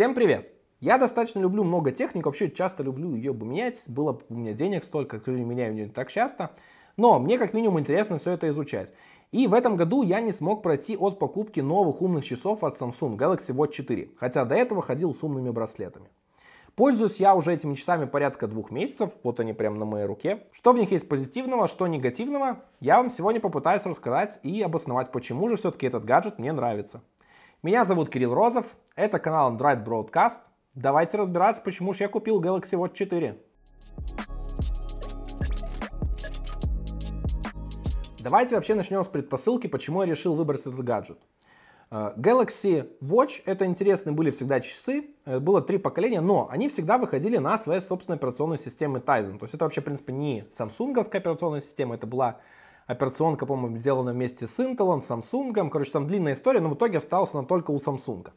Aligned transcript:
Всем 0.00 0.14
привет! 0.14 0.50
Я 0.80 0.96
достаточно 0.96 1.40
люблю 1.40 1.62
много 1.62 1.90
техник, 1.90 2.24
вообще 2.24 2.50
часто 2.50 2.82
люблю 2.82 3.14
ее 3.14 3.34
бы 3.34 3.44
менять. 3.44 3.82
Было 3.86 4.14
бы 4.14 4.22
у 4.30 4.34
меня 4.34 4.54
денег 4.54 4.82
столько, 4.82 5.20
к 5.20 5.26
сожалению, 5.26 5.50
меняю 5.50 5.74
ее 5.74 5.84
не 5.88 5.92
так 5.92 6.10
часто. 6.10 6.52
Но 6.96 7.18
мне 7.18 7.36
как 7.36 7.52
минимум 7.52 7.80
интересно 7.80 8.16
все 8.16 8.30
это 8.30 8.48
изучать. 8.48 8.94
И 9.30 9.46
в 9.46 9.52
этом 9.52 9.76
году 9.76 10.02
я 10.02 10.22
не 10.22 10.32
смог 10.32 10.62
пройти 10.62 10.96
от 10.96 11.18
покупки 11.18 11.60
новых 11.60 12.00
умных 12.00 12.24
часов 12.24 12.64
от 12.64 12.80
Samsung 12.80 13.18
Galaxy 13.18 13.54
Watch 13.54 13.72
4, 13.72 14.12
хотя 14.16 14.46
до 14.46 14.54
этого 14.54 14.80
ходил 14.80 15.14
с 15.14 15.22
умными 15.22 15.50
браслетами. 15.50 16.08
Пользуюсь 16.76 17.16
я 17.16 17.34
уже 17.34 17.52
этими 17.52 17.74
часами 17.74 18.06
порядка 18.06 18.46
двух 18.46 18.70
месяцев, 18.70 19.10
вот 19.22 19.38
они 19.38 19.52
прямо 19.52 19.76
на 19.76 19.84
моей 19.84 20.06
руке. 20.06 20.44
Что 20.52 20.72
в 20.72 20.78
них 20.78 20.92
есть 20.92 21.10
позитивного, 21.10 21.68
что 21.68 21.86
негативного, 21.86 22.64
я 22.80 22.96
вам 22.96 23.10
сегодня 23.10 23.38
попытаюсь 23.38 23.84
рассказать 23.84 24.40
и 24.44 24.62
обосновать, 24.62 25.12
почему 25.12 25.46
же 25.50 25.56
все-таки 25.56 25.86
этот 25.86 26.06
гаджет 26.06 26.38
мне 26.38 26.52
нравится. 26.52 27.02
Меня 27.62 27.84
зовут 27.84 28.08
Кирилл 28.08 28.32
Розов, 28.32 28.74
это 28.96 29.18
канал 29.18 29.54
Android 29.54 29.84
Broadcast. 29.84 30.38
Давайте 30.74 31.18
разбираться, 31.18 31.60
почему 31.60 31.92
же 31.92 32.04
я 32.04 32.08
купил 32.08 32.40
Galaxy 32.40 32.72
Watch 32.72 32.94
4. 32.94 33.38
Давайте 38.20 38.54
вообще 38.54 38.74
начнем 38.74 39.04
с 39.04 39.08
предпосылки, 39.08 39.66
почему 39.66 40.02
я 40.02 40.08
решил 40.08 40.36
выбрать 40.36 40.60
этот 40.60 40.82
гаджет. 40.82 41.18
Э, 41.90 42.14
Galaxy 42.16 42.88
Watch 43.02 43.42
это 43.44 43.66
интересные 43.66 44.14
были 44.14 44.30
всегда 44.30 44.60
часы, 44.60 45.10
э, 45.26 45.38
было 45.38 45.60
три 45.60 45.76
поколения, 45.76 46.22
но 46.22 46.48
они 46.50 46.70
всегда 46.70 46.96
выходили 46.96 47.36
на 47.36 47.58
своей 47.58 47.82
собственной 47.82 48.16
операционной 48.16 48.58
системы 48.58 49.00
Tizen. 49.00 49.38
То 49.38 49.44
есть 49.44 49.52
это 49.52 49.66
вообще, 49.66 49.82
в 49.82 49.84
принципе, 49.84 50.14
не 50.14 50.46
самсунговская 50.50 51.20
операционная 51.20 51.60
система, 51.60 51.96
это 51.96 52.06
была 52.06 52.40
операционка, 52.90 53.46
по-моему, 53.46 53.76
сделана 53.78 54.12
вместе 54.12 54.46
с 54.46 54.58
Intel, 54.58 55.00
Samsung. 55.00 55.70
Короче, 55.70 55.90
там 55.90 56.06
длинная 56.06 56.34
история, 56.34 56.60
но 56.60 56.68
в 56.68 56.74
итоге 56.74 56.98
осталась 56.98 57.34
она 57.34 57.44
только 57.44 57.70
у 57.70 57.76
Samsung. 57.76 58.28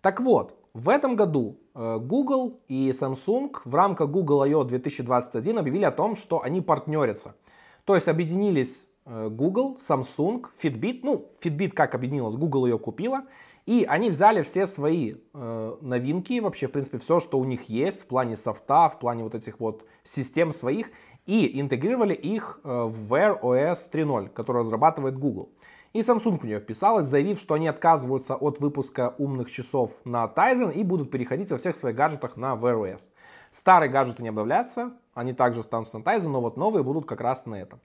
Так 0.00 0.20
вот, 0.20 0.56
в 0.74 0.88
этом 0.88 1.16
году 1.16 1.58
э, 1.74 1.98
Google 1.98 2.60
и 2.68 2.90
Samsung 2.90 3.54
в 3.64 3.74
рамках 3.74 4.10
Google 4.10 4.42
I.O. 4.42 4.64
2021 4.64 5.58
объявили 5.58 5.84
о 5.84 5.90
том, 5.90 6.16
что 6.16 6.42
они 6.42 6.60
партнерятся. 6.60 7.34
То 7.84 7.94
есть 7.94 8.08
объединились 8.08 8.88
Э, 9.08 9.28
Google, 9.30 9.78
Samsung, 9.78 10.44
Fitbit. 10.62 11.00
Ну, 11.02 11.32
Fitbit 11.42 11.70
как 11.70 11.94
объединилась, 11.94 12.34
Google 12.34 12.66
ее 12.66 12.78
купила. 12.78 13.22
И 13.64 13.84
они 13.84 14.10
взяли 14.10 14.42
все 14.42 14.66
свои 14.66 15.16
э, 15.34 15.76
новинки, 15.80 16.40
вообще, 16.40 16.68
в 16.68 16.72
принципе, 16.72 16.98
все, 16.98 17.20
что 17.20 17.38
у 17.38 17.44
них 17.44 17.68
есть 17.68 18.02
в 18.02 18.06
плане 18.06 18.36
софта, 18.36 18.88
в 18.88 18.98
плане 18.98 19.24
вот 19.24 19.34
этих 19.34 19.60
вот 19.60 19.84
систем 20.04 20.52
своих, 20.52 20.90
и 21.28 21.60
интегрировали 21.60 22.14
их 22.14 22.58
э, 22.64 22.68
в 22.68 23.12
Wear 23.12 23.38
OS 23.42 23.90
3.0, 23.92 24.30
который 24.30 24.62
разрабатывает 24.62 25.18
Google. 25.18 25.50
И 25.92 26.00
Samsung 26.00 26.38
в 26.38 26.44
нее 26.44 26.58
вписалась, 26.58 27.04
заявив, 27.04 27.38
что 27.38 27.52
они 27.52 27.68
отказываются 27.68 28.34
от 28.34 28.60
выпуска 28.60 29.14
умных 29.18 29.50
часов 29.50 29.90
на 30.04 30.24
Tizen 30.24 30.72
и 30.72 30.82
будут 30.82 31.10
переходить 31.10 31.50
во 31.50 31.58
всех 31.58 31.76
своих 31.76 31.94
гаджетах 31.96 32.38
на 32.38 32.54
Wear 32.54 32.80
OS. 32.80 33.10
Старые 33.52 33.90
гаджеты 33.90 34.22
не 34.22 34.30
обновляются, 34.30 34.92
они 35.12 35.34
также 35.34 35.60
останутся 35.60 35.98
на 35.98 36.02
Tizen, 36.02 36.28
но 36.28 36.40
вот 36.40 36.56
новые 36.56 36.82
будут 36.82 37.04
как 37.04 37.20
раз 37.20 37.44
на 37.44 37.56
этом. 37.56 37.78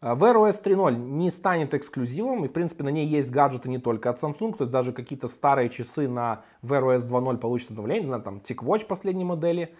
Wear 0.00 0.34
OS 0.36 0.62
3.0 0.62 0.96
не 0.96 1.30
станет 1.30 1.74
эксклюзивом, 1.74 2.46
и 2.46 2.48
в 2.48 2.52
принципе 2.52 2.82
на 2.82 2.90
ней 2.90 3.06
есть 3.06 3.30
гаджеты 3.30 3.68
не 3.68 3.78
только 3.78 4.08
от 4.08 4.22
Samsung, 4.22 4.56
то 4.56 4.64
есть 4.64 4.70
даже 4.70 4.94
какие-то 4.94 5.28
старые 5.28 5.68
часы 5.68 6.08
на 6.08 6.44
Wear 6.62 6.96
OS 6.96 7.06
2.0 7.06 7.36
получат 7.36 7.70
обновление, 7.72 8.02
не 8.02 8.06
знаю, 8.06 8.22
там 8.22 8.38
TicWatch 8.38 8.86
последней 8.86 9.24
модели, 9.24 9.74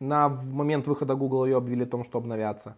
на 0.00 0.28
момент 0.28 0.86
выхода 0.86 1.14
Google 1.14 1.44
ее 1.44 1.56
объявили 1.56 1.84
о 1.84 1.86
том, 1.86 2.04
что 2.04 2.18
обновятся. 2.18 2.76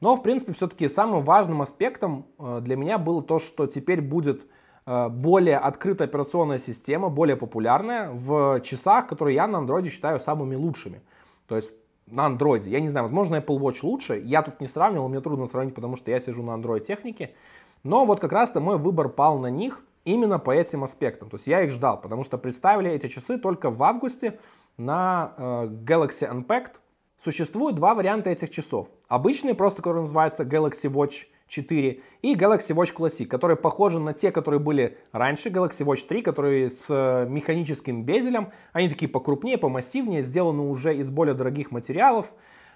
Но, 0.00 0.16
в 0.16 0.22
принципе, 0.22 0.52
все-таки 0.52 0.88
самым 0.88 1.24
важным 1.24 1.62
аспектом 1.62 2.26
э, 2.38 2.60
для 2.62 2.76
меня 2.76 2.98
было 2.98 3.22
то, 3.22 3.38
что 3.38 3.66
теперь 3.66 4.00
будет 4.00 4.46
э, 4.86 5.08
более 5.08 5.58
открытая 5.58 6.08
операционная 6.08 6.58
система, 6.58 7.08
более 7.08 7.36
популярная 7.36 8.10
в 8.10 8.60
часах, 8.60 9.06
которые 9.06 9.36
я 9.36 9.46
на 9.46 9.58
Android 9.58 9.88
считаю 9.88 10.20
самыми 10.20 10.56
лучшими. 10.56 11.00
То 11.46 11.56
есть 11.56 11.70
на 12.06 12.26
андроиде. 12.26 12.70
Я 12.70 12.80
не 12.80 12.88
знаю, 12.88 13.06
возможно, 13.06 13.36
Apple 13.36 13.58
Watch 13.58 13.78
лучше. 13.82 14.20
Я 14.24 14.42
тут 14.42 14.60
не 14.60 14.66
сравнивал, 14.66 15.08
мне 15.08 15.20
трудно 15.20 15.46
сравнить, 15.46 15.74
потому 15.74 15.96
что 15.96 16.10
я 16.10 16.20
сижу 16.20 16.42
на 16.42 16.50
Android 16.50 16.80
технике. 16.80 17.34
Но 17.82 18.04
вот 18.04 18.20
как 18.20 18.32
раз-то 18.32 18.60
мой 18.60 18.78
выбор 18.78 19.08
пал 19.08 19.38
на 19.38 19.48
них 19.48 19.82
именно 20.04 20.38
по 20.38 20.50
этим 20.50 20.84
аспектам. 20.84 21.30
То 21.30 21.36
есть 21.36 21.46
я 21.46 21.62
их 21.62 21.70
ждал, 21.70 22.00
потому 22.00 22.24
что 22.24 22.38
представили 22.38 22.90
эти 22.90 23.08
часы 23.08 23.38
только 23.38 23.70
в 23.70 23.82
августе 23.82 24.38
на 24.76 25.32
э, 25.36 25.42
Galaxy 25.84 26.28
Unpacked. 26.30 26.76
Существует 27.22 27.76
два 27.76 27.94
варианта 27.94 28.30
этих 28.30 28.50
часов. 28.50 28.88
Обычный, 29.08 29.54
просто 29.54 29.82
который 29.82 30.02
называется 30.02 30.44
Galaxy 30.44 30.90
Watch 30.90 31.26
4 31.46 32.00
и 32.22 32.34
Galaxy 32.34 32.74
Watch 32.74 32.94
Classic, 32.94 33.26
которые 33.26 33.56
похожи 33.56 33.98
на 33.98 34.12
те, 34.12 34.30
которые 34.30 34.60
были 34.60 34.98
раньше, 35.12 35.48
Galaxy 35.48 35.84
Watch 35.84 36.06
3, 36.06 36.22
которые 36.22 36.70
с 36.70 36.86
э, 36.90 37.26
механическим 37.28 38.04
безелем, 38.04 38.50
они 38.72 38.88
такие 38.88 39.08
покрупнее, 39.08 39.58
помассивнее, 39.58 40.22
сделаны 40.22 40.62
уже 40.62 40.96
из 40.96 41.10
более 41.10 41.34
дорогих 41.34 41.70
материалов. 41.70 42.32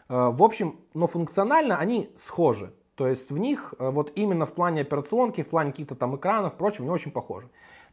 Э, 0.09 0.30
в 0.32 0.42
общем, 0.42 0.80
но 0.94 1.06
функционально 1.06 1.78
они 1.78 2.10
схожи. 2.16 2.72
То 2.94 3.06
есть 3.06 3.30
в 3.30 3.38
них 3.38 3.75
вот 3.78 4.10
именно 4.16 4.44
в 4.44 4.53
плане 4.53 4.80
операционки, 4.80 5.44
в 5.44 5.48
плане 5.48 5.70
каких-то 5.70 5.94
там 5.94 6.16
экранов, 6.16 6.54
прочим, 6.54 6.84
не 6.84 6.91
очень 6.91 7.12
похожи. 7.12 7.48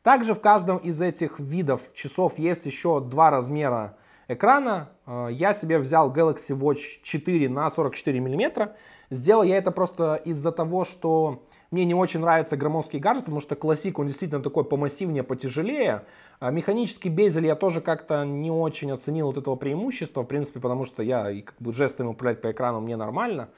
Также 0.05 0.35
в 0.35 0.39
каждом 0.39 0.77
из 0.77 1.01
этих 1.01 1.39
видов 1.39 1.81
часов 1.95 2.37
есть 2.37 2.67
еще 2.67 2.99
два 2.99 3.31
размера 3.31 3.97
экрана. 4.27 4.89
Я 5.07 5.55
себе 5.55 5.79
взял 5.79 6.13
Galaxy 6.13 6.55
Watch 6.55 7.01
4 7.01 7.49
на 7.49 7.67
44 7.71 8.19
миллиметра. 8.19 8.75
Сделал 9.09 9.41
я 9.41 9.57
это 9.57 9.71
просто 9.71 10.13
из-за 10.23 10.51
того, 10.51 10.85
что 10.85 11.47
мне 11.71 11.85
не 11.85 11.95
очень 11.95 12.19
нравится 12.19 12.55
громоздкий 12.55 12.99
гаджет, 12.99 13.25
потому 13.25 13.41
что 13.41 13.55
классик, 13.55 13.97
он 13.97 14.05
действительно 14.05 14.43
такой 14.43 14.63
помассивнее, 14.63 15.23
потяжелее. 15.23 16.03
А 16.39 16.51
механический 16.51 17.09
безель 17.09 17.47
я 17.47 17.55
тоже 17.55 17.81
как-то 17.81 18.23
не 18.25 18.51
очень 18.51 18.91
оценил 18.91 19.25
вот 19.25 19.39
этого 19.39 19.55
преимущества, 19.55 20.21
в 20.21 20.27
принципе, 20.27 20.59
потому 20.59 20.85
что 20.85 21.01
я 21.01 21.31
и 21.31 21.41
как 21.41 21.55
бы 21.57 21.73
жестами 21.73 22.09
управлять 22.09 22.41
по 22.41 22.51
экрану 22.51 22.79
мне 22.79 22.95
нормально. 22.95 23.49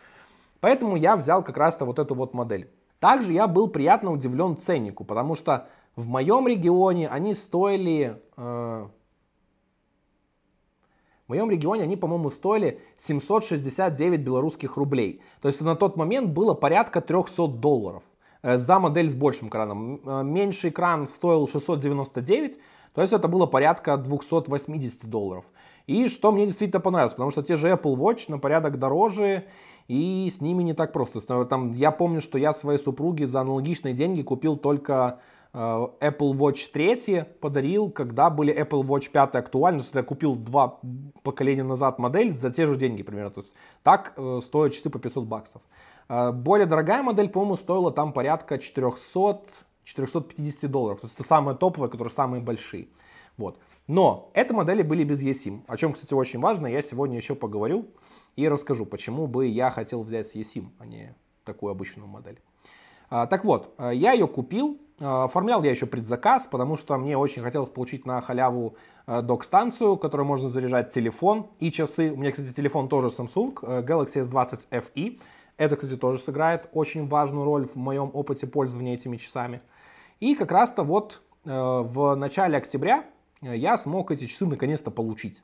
Поэтому 0.62 0.96
я 0.96 1.18
взял 1.18 1.44
как 1.44 1.58
раз-то 1.58 1.84
вот 1.84 2.00
эту 2.00 2.16
вот 2.16 2.34
модель. 2.34 2.70
Также 3.02 3.34
я 3.34 3.48
был 3.48 3.68
приятно 3.68 4.14
удивлен 4.14 4.56
ценнику, 4.56 5.04
потому 5.04 5.36
что 5.36 5.68
в 5.98 6.08
моем 6.08 6.48
регионе 6.48 7.10
они 7.10 7.34
стоили 7.34 8.22
э, 8.38 8.88
в 11.26 11.30
моем 11.30 11.52
регионе 11.52 11.84
они, 11.84 11.98
по-моему, 11.98 12.30
стоили 12.30 12.80
769 12.98 14.22
белорусских 14.22 14.78
рублей. 14.78 15.22
То 15.42 15.50
есть 15.50 15.60
на 15.60 15.76
тот 15.76 15.98
момент 15.98 16.30
было 16.30 16.54
порядка 16.54 17.02
300 17.02 17.48
долларов 17.48 18.04
э, 18.44 18.58
за 18.58 18.80
модель 18.80 19.10
с 19.10 19.16
большим 19.16 19.50
экраном. 19.50 20.00
Э, 20.06 20.24
меньший 20.24 20.70
экран 20.70 21.08
стоил 21.08 21.48
699, 21.48 22.60
то 22.94 23.02
есть 23.02 23.12
это 23.12 23.28
было 23.28 23.48
порядка 23.48 23.98
280 23.98 25.10
долларов. 25.10 25.46
И 25.88 26.10
что 26.10 26.32
мне 26.32 26.46
действительно 26.46 26.80
понравилось, 26.80 27.14
потому 27.14 27.32
что 27.32 27.42
те 27.42 27.58
же 27.58 27.70
Apple 27.70 27.96
Watch 27.96 28.26
на 28.28 28.38
порядок 28.38 28.78
дороже, 28.78 29.46
и 29.88 30.32
с 30.32 30.42
ними 30.42 30.62
не 30.62 30.74
так 30.74 30.94
просто. 30.94 31.46
Там, 31.46 31.72
я 31.72 31.92
помню, 31.92 32.22
что 32.22 32.38
я 32.38 32.54
своей 32.54 32.78
супруге 32.78 33.26
за 33.26 33.42
аналогичные 33.42 33.96
деньги 33.96 34.22
купил 34.22 34.58
только 34.58 35.22
Apple 35.58 36.34
Watch 36.34 36.70
3 36.72 37.24
подарил, 37.40 37.90
когда 37.90 38.30
были 38.30 38.54
Apple 38.54 38.84
Watch 38.84 39.10
5 39.10 39.36
актуальны. 39.36 39.80
То 39.80 39.86
есть 39.86 39.96
я 39.96 40.04
купил 40.04 40.36
два 40.36 40.80
поколения 41.24 41.64
назад 41.64 42.00
модель 42.00 42.38
за 42.38 42.52
те 42.52 42.68
же 42.68 42.76
деньги 42.76 43.04
примерно. 43.04 43.32
То 43.32 43.42
есть 43.42 43.56
так 43.84 44.14
э, 44.18 44.40
стоят 44.44 44.74
часы 44.74 44.90
по 44.90 45.00
500 45.00 45.26
баксов. 45.26 45.62
Э, 46.10 46.32
более 46.32 46.68
дорогая 46.68 47.02
модель, 47.02 47.30
по-моему, 47.30 47.56
стоила 47.56 47.92
там 47.92 48.14
порядка 48.14 48.60
400 48.60 49.42
450 49.84 50.70
долларов. 50.70 51.00
То 51.00 51.08
есть 51.08 51.16
это 51.16 51.28
самые 51.28 51.58
топовые, 51.58 51.90
которые 51.90 52.12
самые 52.12 52.42
большие. 52.42 52.90
Вот. 53.38 53.58
Но 53.88 54.30
эти 54.34 54.52
модели 54.52 54.82
были 54.82 55.06
без 55.06 55.24
eSIM, 55.24 55.62
о 55.66 55.78
чем, 55.78 55.94
кстати, 55.94 56.14
очень 56.14 56.42
важно. 56.42 56.68
Я 56.68 56.82
сегодня 56.82 57.16
еще 57.16 57.36
поговорю 57.36 57.88
и 58.36 58.50
расскажу, 58.50 58.86
почему 58.86 59.28
бы 59.28 59.48
я 59.48 59.72
хотел 59.72 60.04
взять 60.04 60.36
eSIM, 60.36 60.68
а 60.78 60.86
не 60.86 61.16
такую 61.46 61.72
обычную 61.72 62.08
модель. 62.08 62.38
Так 63.10 63.46
вот, 63.46 63.74
я 63.80 64.12
ее 64.12 64.28
купил, 64.28 64.80
Э, 65.00 65.24
оформлял 65.26 65.64
я 65.64 65.72
еще 65.72 65.86
предзаказ, 65.86 66.48
потому 66.48 66.76
что 66.76 66.98
мне 66.98 67.18
очень 67.18 67.44
хотелось 67.44 67.70
получить 67.70 68.06
на 68.06 68.22
халяву 68.22 68.76
э, 69.06 69.22
док-станцию, 69.22 69.98
которой 69.98 70.24
можно 70.24 70.50
заряжать 70.50 70.90
телефон 70.90 71.48
и 71.60 71.72
часы. 71.72 72.12
У 72.12 72.18
меня, 72.18 72.32
кстати, 72.32 72.54
телефон 72.54 72.90
тоже 72.90 73.08
Samsung, 73.08 73.58
э, 73.62 73.82
Galaxy 73.84 74.24
S20 74.24 74.68
FE. 74.72 75.22
Это, 75.58 75.76
кстати, 75.76 75.98
тоже 75.98 76.20
сыграет 76.20 76.70
очень 76.74 77.08
важную 77.08 77.46
роль 77.46 77.68
в 77.68 77.76
моем 77.76 78.12
опыте 78.14 78.48
пользования 78.48 78.96
этими 78.96 79.18
часами. 79.18 79.62
И 80.20 80.36
как 80.36 80.52
раз-то 80.52 80.84
вот 80.84 81.22
в 81.44 82.16
начале 82.16 82.58
октября 82.58 83.06
я 83.42 83.78
смог 83.78 84.12
эти 84.12 84.26
часы 84.26 84.46
наконец-то 84.46 84.92
получить 84.92 85.42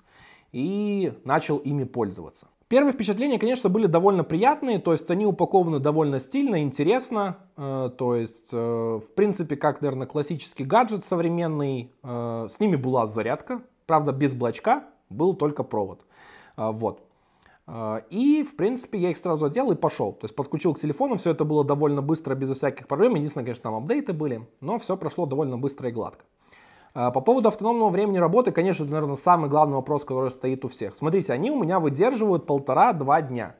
и 0.51 1.13
начал 1.23 1.57
ими 1.57 1.85
пользоваться. 1.85 2.47
Первые 2.73 2.91
впечатления, 2.91 3.37
конечно, 3.37 3.69
были 3.69 3.85
довольно 3.85 4.23
приятные, 4.23 4.79
то 4.79 4.93
есть 4.93 5.11
они 5.11 5.27
упакованы 5.27 5.77
довольно 5.77 6.19
стильно, 6.19 6.63
интересно, 6.63 7.37
э, 7.55 7.91
то 7.95 8.15
есть, 8.15 8.49
э, 8.51 8.57
в 8.57 9.13
принципе, 9.13 9.55
как, 9.57 9.79
наверное, 9.81 10.07
классический 10.07 10.63
гаджет 10.63 11.05
современный, 11.05 11.91
э, 12.01 12.47
с 12.49 12.59
ними 12.59 12.75
была 12.75 13.05
зарядка, 13.05 13.61
правда, 13.85 14.11
без 14.11 14.33
блочка, 14.33 14.85
был 15.11 15.35
только 15.35 15.61
провод, 15.61 16.01
вот. 16.57 17.03
И, 18.09 18.43
в 18.43 18.55
принципе, 18.55 18.97
я 18.97 19.11
их 19.11 19.19
сразу 19.19 19.45
одел 19.45 19.71
и 19.71 19.75
пошел. 19.75 20.11
То 20.11 20.25
есть 20.25 20.35
подключил 20.35 20.73
к 20.73 20.79
телефону, 20.79 21.17
все 21.17 21.29
это 21.29 21.45
было 21.45 21.63
довольно 21.63 22.01
быстро, 22.01 22.33
безо 22.33 22.55
всяких 22.55 22.87
проблем. 22.87 23.13
Единственное, 23.13 23.45
конечно, 23.45 23.63
там 23.63 23.75
апдейты 23.75 24.13
были, 24.13 24.47
но 24.61 24.79
все 24.79 24.97
прошло 24.97 25.27
довольно 25.27 25.59
быстро 25.59 25.89
и 25.89 25.91
гладко. 25.91 26.25
По 26.93 27.11
поводу 27.11 27.47
автономного 27.47 27.89
времени 27.89 28.17
работы, 28.17 28.51
конечно, 28.51 28.83
это, 28.83 28.91
наверное, 28.93 29.15
самый 29.15 29.49
главный 29.49 29.75
вопрос, 29.75 30.03
который 30.05 30.29
стоит 30.29 30.63
у 30.63 30.67
всех. 30.67 30.95
Смотрите, 30.95 31.33
они 31.33 31.49
у 31.49 31.61
меня 31.61 31.79
выдерживают 31.79 32.45
полтора-два 32.45 33.21
дня. 33.21 33.55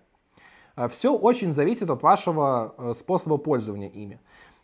Все 0.89 1.15
очень 1.15 1.53
зависит 1.53 1.89
от 1.89 2.03
вашего 2.03 2.94
способа 2.95 3.38
пользования 3.38 3.89
ими. 3.89 4.19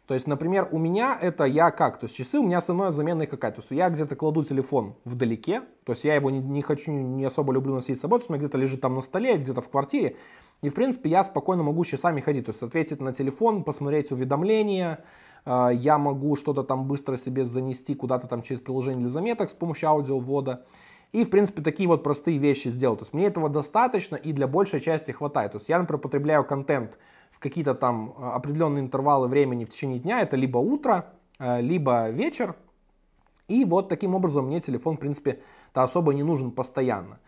То 0.10 0.16
есть, 0.16 0.25
например, 0.25 0.68
у 0.71 0.80
меня 0.80 1.16
это 1.21 1.44
я 1.44 1.69
как? 1.69 2.00
То 2.00 2.06
есть 2.06 2.16
часы 2.16 2.39
у 2.39 2.44
меня 2.44 2.57
основная 2.57 2.92
заменная 2.92 3.27
какая? 3.27 3.51
То 3.51 3.62
есть 3.62 3.69
я 3.69 3.89
где-то 3.89 4.16
кладу 4.16 4.44
телефон 4.44 4.95
вдалеке, 5.06 5.62
то 5.83 5.92
есть 5.92 6.04
я 6.04 6.16
его 6.16 6.31
не, 6.31 6.39
не 6.39 6.63
хочу, 6.63 6.92
не 6.92 7.25
особо 7.25 7.54
люблю 7.54 7.75
носить 7.75 7.98
с 7.98 8.01
собой, 8.01 8.18
то 8.18 8.21
есть 8.24 8.30
у 8.31 8.33
меня 8.33 8.39
где-то 8.39 8.57
лежит 8.57 8.81
там 8.81 8.95
на 8.95 9.01
столе, 9.04 9.38
где-то 9.38 9.62
в 9.62 9.69
квартире. 9.69 10.16
И, 10.63 10.69
в 10.69 10.74
принципе, 10.74 11.12
я 11.12 11.24
спокойно 11.24 11.62
могу 11.62 11.86
часами 11.86 12.21
ходить, 12.21 12.45
то 12.45 12.50
есть 12.50 12.63
ответить 12.63 13.01
на 13.01 13.13
телефон, 13.13 13.63
посмотреть 13.63 14.12
уведомления, 14.12 14.94
а, 14.94 15.04
я 15.46 15.98
могу 15.98 16.36
что-то 16.36 16.64
там 16.64 16.86
быстро 16.86 17.18
себе 17.18 17.44
занести 17.44 17.96
куда-то 17.96 18.28
там 18.28 18.42
через 18.42 18.62
приложение 18.62 19.00
для 19.00 19.10
заметок 19.10 19.50
с 19.50 19.54
помощью 19.54 19.90
аудиовода. 19.90 20.66
И, 21.12 21.24
в 21.24 21.30
принципе, 21.30 21.62
такие 21.62 21.90
вот 21.90 22.04
простые 22.04 22.38
вещи 22.38 22.68
сделать. 22.68 23.00
То 23.00 23.04
есть 23.04 23.14
мне 23.14 23.26
этого 23.26 23.50
достаточно 23.50 24.16
и 24.16 24.32
для 24.32 24.48
большей 24.48 24.80
части 24.80 25.12
хватает. 25.12 25.54
То 25.54 25.58
есть 25.58 25.70
я, 25.70 25.80
например, 25.80 26.02
потребляю 26.02 26.46
контент 26.46 27.00
какие-то 27.40 27.74
там 27.74 28.14
э, 28.18 28.32
определенные 28.32 28.84
интервалы 28.84 29.28
времени 29.28 29.66
в 29.66 29.70
течение 29.70 30.00
дня, 30.00 30.22
это 30.22 30.38
либо 30.38 30.58
утро, 30.58 31.14
э, 31.40 31.62
либо 31.62 32.10
вечер. 32.10 32.56
И 33.48 33.66
вот 33.66 33.90
таким 33.90 34.14
образом 34.14 34.46
мне 34.46 34.60
телефон, 34.60 34.98
в 34.98 35.00
принципе, 35.00 35.40
то 35.74 35.82
особо 35.82 36.14
не 36.14 36.24
нужен 36.24 36.52
постоянно. 36.52 37.20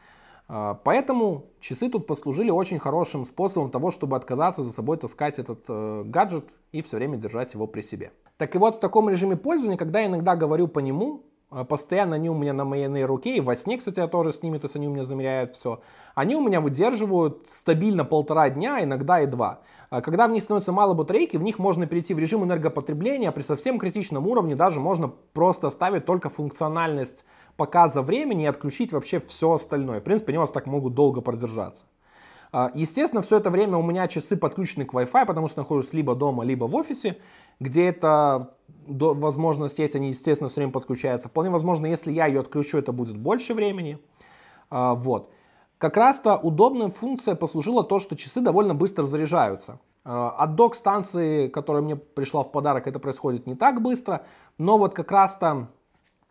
Э, 0.52 0.76
поэтому 0.84 1.46
часы 1.62 1.90
тут 1.90 2.06
послужили 2.06 2.52
очень 2.52 2.78
хорошим 2.78 3.26
способом 3.26 3.72
того, 3.72 3.90
чтобы 3.90 4.18
отказаться 4.18 4.62
за 4.62 4.72
собой 4.72 4.98
таскать 4.98 5.40
этот 5.40 5.64
э, 5.70 6.04
гаджет 6.06 6.46
и 6.74 6.82
все 6.82 6.98
время 6.98 7.18
держать 7.18 7.54
его 7.54 7.68
при 7.68 7.82
себе. 7.82 8.12
Так 8.38 8.54
и 8.56 8.58
вот 8.58 8.76
в 8.76 8.80
таком 8.80 9.10
режиме 9.10 9.38
пользования, 9.38 9.78
когда 9.78 10.02
я 10.02 10.08
иногда 10.08 10.36
говорю 10.36 10.68
по 10.68 10.80
нему, 10.80 11.24
постоянно 11.68 12.16
они 12.16 12.30
у 12.30 12.34
меня 12.34 12.54
на 12.54 12.64
моей 12.64 13.04
руке, 13.04 13.36
и 13.36 13.42
во 13.42 13.56
сне, 13.56 13.78
кстати, 13.78 14.00
я 14.00 14.08
тоже 14.08 14.32
с 14.32 14.42
ними, 14.42 14.58
то 14.58 14.66
есть 14.66 14.76
они 14.76 14.88
у 14.88 14.92
меня 14.92 15.04
замеряют 15.04 15.56
все, 15.56 15.82
они 16.16 16.36
у 16.36 16.42
меня 16.42 16.62
выдерживают 16.62 17.48
стабильно 17.48 18.06
полтора 18.06 18.50
дня, 18.50 18.84
иногда 18.84 19.22
и 19.22 19.26
два. 19.26 19.60
А 19.90 20.02
когда 20.02 20.28
в 20.28 20.32
них 20.32 20.44
становится 20.44 20.72
мало 20.72 20.94
батарейки, 20.94 21.36
в 21.36 21.44
них 21.44 21.60
можно 21.60 21.86
перейти 21.88 22.14
в 22.14 22.20
режим 22.20 22.46
энергопотребления, 22.46 23.32
при 23.32 23.42
совсем 23.42 23.78
критичном 23.80 24.26
уровне 24.28 24.56
даже 24.56 24.80
можно 24.80 25.12
просто 25.34 25.70
ставить 25.70 26.06
только 26.06 26.30
функциональность 26.30 27.26
показа 27.58 28.02
времени 28.02 28.44
и 28.44 28.48
отключить 28.48 28.94
вообще 28.94 29.20
все 29.20 29.52
остальное. 29.52 30.00
В 30.00 30.04
принципе, 30.04 30.32
они 30.32 30.38
у 30.38 30.42
вас 30.42 30.52
так 30.52 30.66
могут 30.66 30.94
долго 30.94 31.20
продержаться. 31.20 31.86
А, 32.52 32.70
естественно, 32.74 33.22
все 33.22 33.38
это 33.38 33.50
время 33.50 33.78
у 33.78 33.84
меня 33.84 34.08
часы 34.08 34.36
подключены 34.36 34.86
к 34.86 34.94
Wi-Fi, 34.94 35.26
потому 35.26 35.48
что 35.48 35.60
нахожусь 35.60 35.94
либо 35.94 36.16
дома, 36.16 36.44
либо 36.44 36.66
в 36.66 36.76
офисе, 36.76 37.18
где 37.60 37.88
эта 37.88 38.56
возможность 38.88 39.80
есть, 39.80 39.96
они, 39.96 40.10
естественно, 40.10 40.50
все 40.50 40.58
время 40.58 40.74
подключаются. 40.74 41.30
Вполне 41.30 41.50
возможно, 41.50 41.86
если 41.86 42.12
я 42.12 42.26
ее 42.26 42.42
отключу, 42.42 42.78
это 42.78 42.92
будет 42.92 43.18
больше 43.18 43.54
времени. 43.54 44.00
А, 44.70 44.96
вот. 44.96 45.32
Как 45.78 45.98
раз-то 45.98 46.36
удобная 46.36 46.90
функция 46.90 47.36
послужила 47.36 47.84
то, 47.84 48.00
что 48.00 48.16
часы 48.16 48.42
довольно 48.42 48.76
быстро 48.76 49.04
заряжаются. 49.04 49.80
Э, 50.04 50.32
от 50.38 50.56
док-станции, 50.56 51.48
которая 51.48 51.82
мне 51.82 51.96
пришла 51.96 52.44
в 52.44 52.52
подарок, 52.52 52.86
это 52.86 53.00
происходит 53.00 53.48
не 53.48 53.56
так 53.56 53.82
быстро, 53.82 54.26
но 54.58 54.78
вот 54.78 54.94
как 54.94 55.12
раз-то 55.12 55.70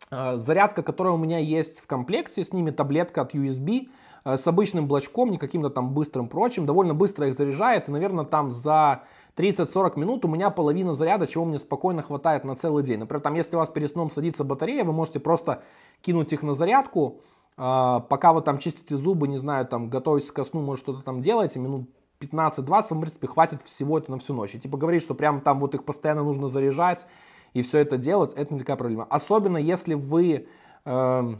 зарядка, 0.09 0.81
которая 0.81 1.13
у 1.13 1.17
меня 1.17 1.37
есть 1.37 1.79
в 1.79 1.85
комплекте, 1.85 2.43
с 2.43 2.53
ними 2.53 2.71
таблетка 2.71 3.21
от 3.21 3.35
USB, 3.35 3.89
с 4.23 4.45
обычным 4.47 4.87
блочком, 4.87 5.31
не 5.31 5.37
каким-то 5.37 5.69
там 5.69 5.93
быстрым 5.93 6.27
прочим, 6.27 6.65
довольно 6.65 6.93
быстро 6.93 7.27
их 7.27 7.35
заряжает, 7.35 7.89
и, 7.89 7.91
наверное, 7.91 8.25
там 8.25 8.51
за 8.51 9.03
30-40 9.35 9.99
минут 9.99 10.25
у 10.25 10.27
меня 10.27 10.49
половина 10.49 10.93
заряда, 10.93 11.27
чего 11.27 11.45
мне 11.45 11.59
спокойно 11.59 12.01
хватает 12.01 12.43
на 12.43 12.55
целый 12.55 12.83
день. 12.83 12.99
Например, 12.99 13.21
там, 13.21 13.33
если 13.35 13.55
у 13.55 13.59
вас 13.59 13.69
перед 13.69 13.89
сном 13.91 14.09
садится 14.09 14.43
батарея, 14.43 14.83
вы 14.83 14.93
можете 14.93 15.19
просто 15.19 15.63
кинуть 16.01 16.33
их 16.33 16.43
на 16.43 16.53
зарядку, 16.53 17.21
а, 17.57 17.99
пока 18.01 18.33
вы 18.33 18.41
там 18.41 18.57
чистите 18.57 18.95
зубы, 18.97 19.27
не 19.27 19.37
знаю, 19.37 19.65
там 19.65 19.89
готовитесь 19.89 20.31
ко 20.31 20.43
сну, 20.43 20.61
может 20.61 20.83
что-то 20.83 21.01
там 21.01 21.21
делаете, 21.21 21.59
минут 21.59 21.89
15-20 22.19 22.65
вам, 22.65 22.81
в 22.81 23.01
принципе, 23.01 23.27
хватит 23.27 23.61
всего 23.63 23.97
это 23.97 24.11
на 24.11 24.17
всю 24.19 24.33
ночь. 24.33 24.55
И 24.55 24.59
типа 24.59 24.77
говорить, 24.77 25.03
что 25.03 25.15
прям 25.15 25.41
там 25.41 25.59
вот 25.59 25.75
их 25.75 25.83
постоянно 25.83 26.23
нужно 26.23 26.47
заряжать 26.47 27.07
и 27.53 27.61
все 27.61 27.79
это 27.79 27.97
делать, 27.97 28.33
это 28.33 28.53
не 28.53 28.59
такая 28.59 28.77
проблема. 28.77 29.05
Особенно 29.09 29.57
если 29.57 29.95
вы 29.95 30.47
э, 30.85 31.35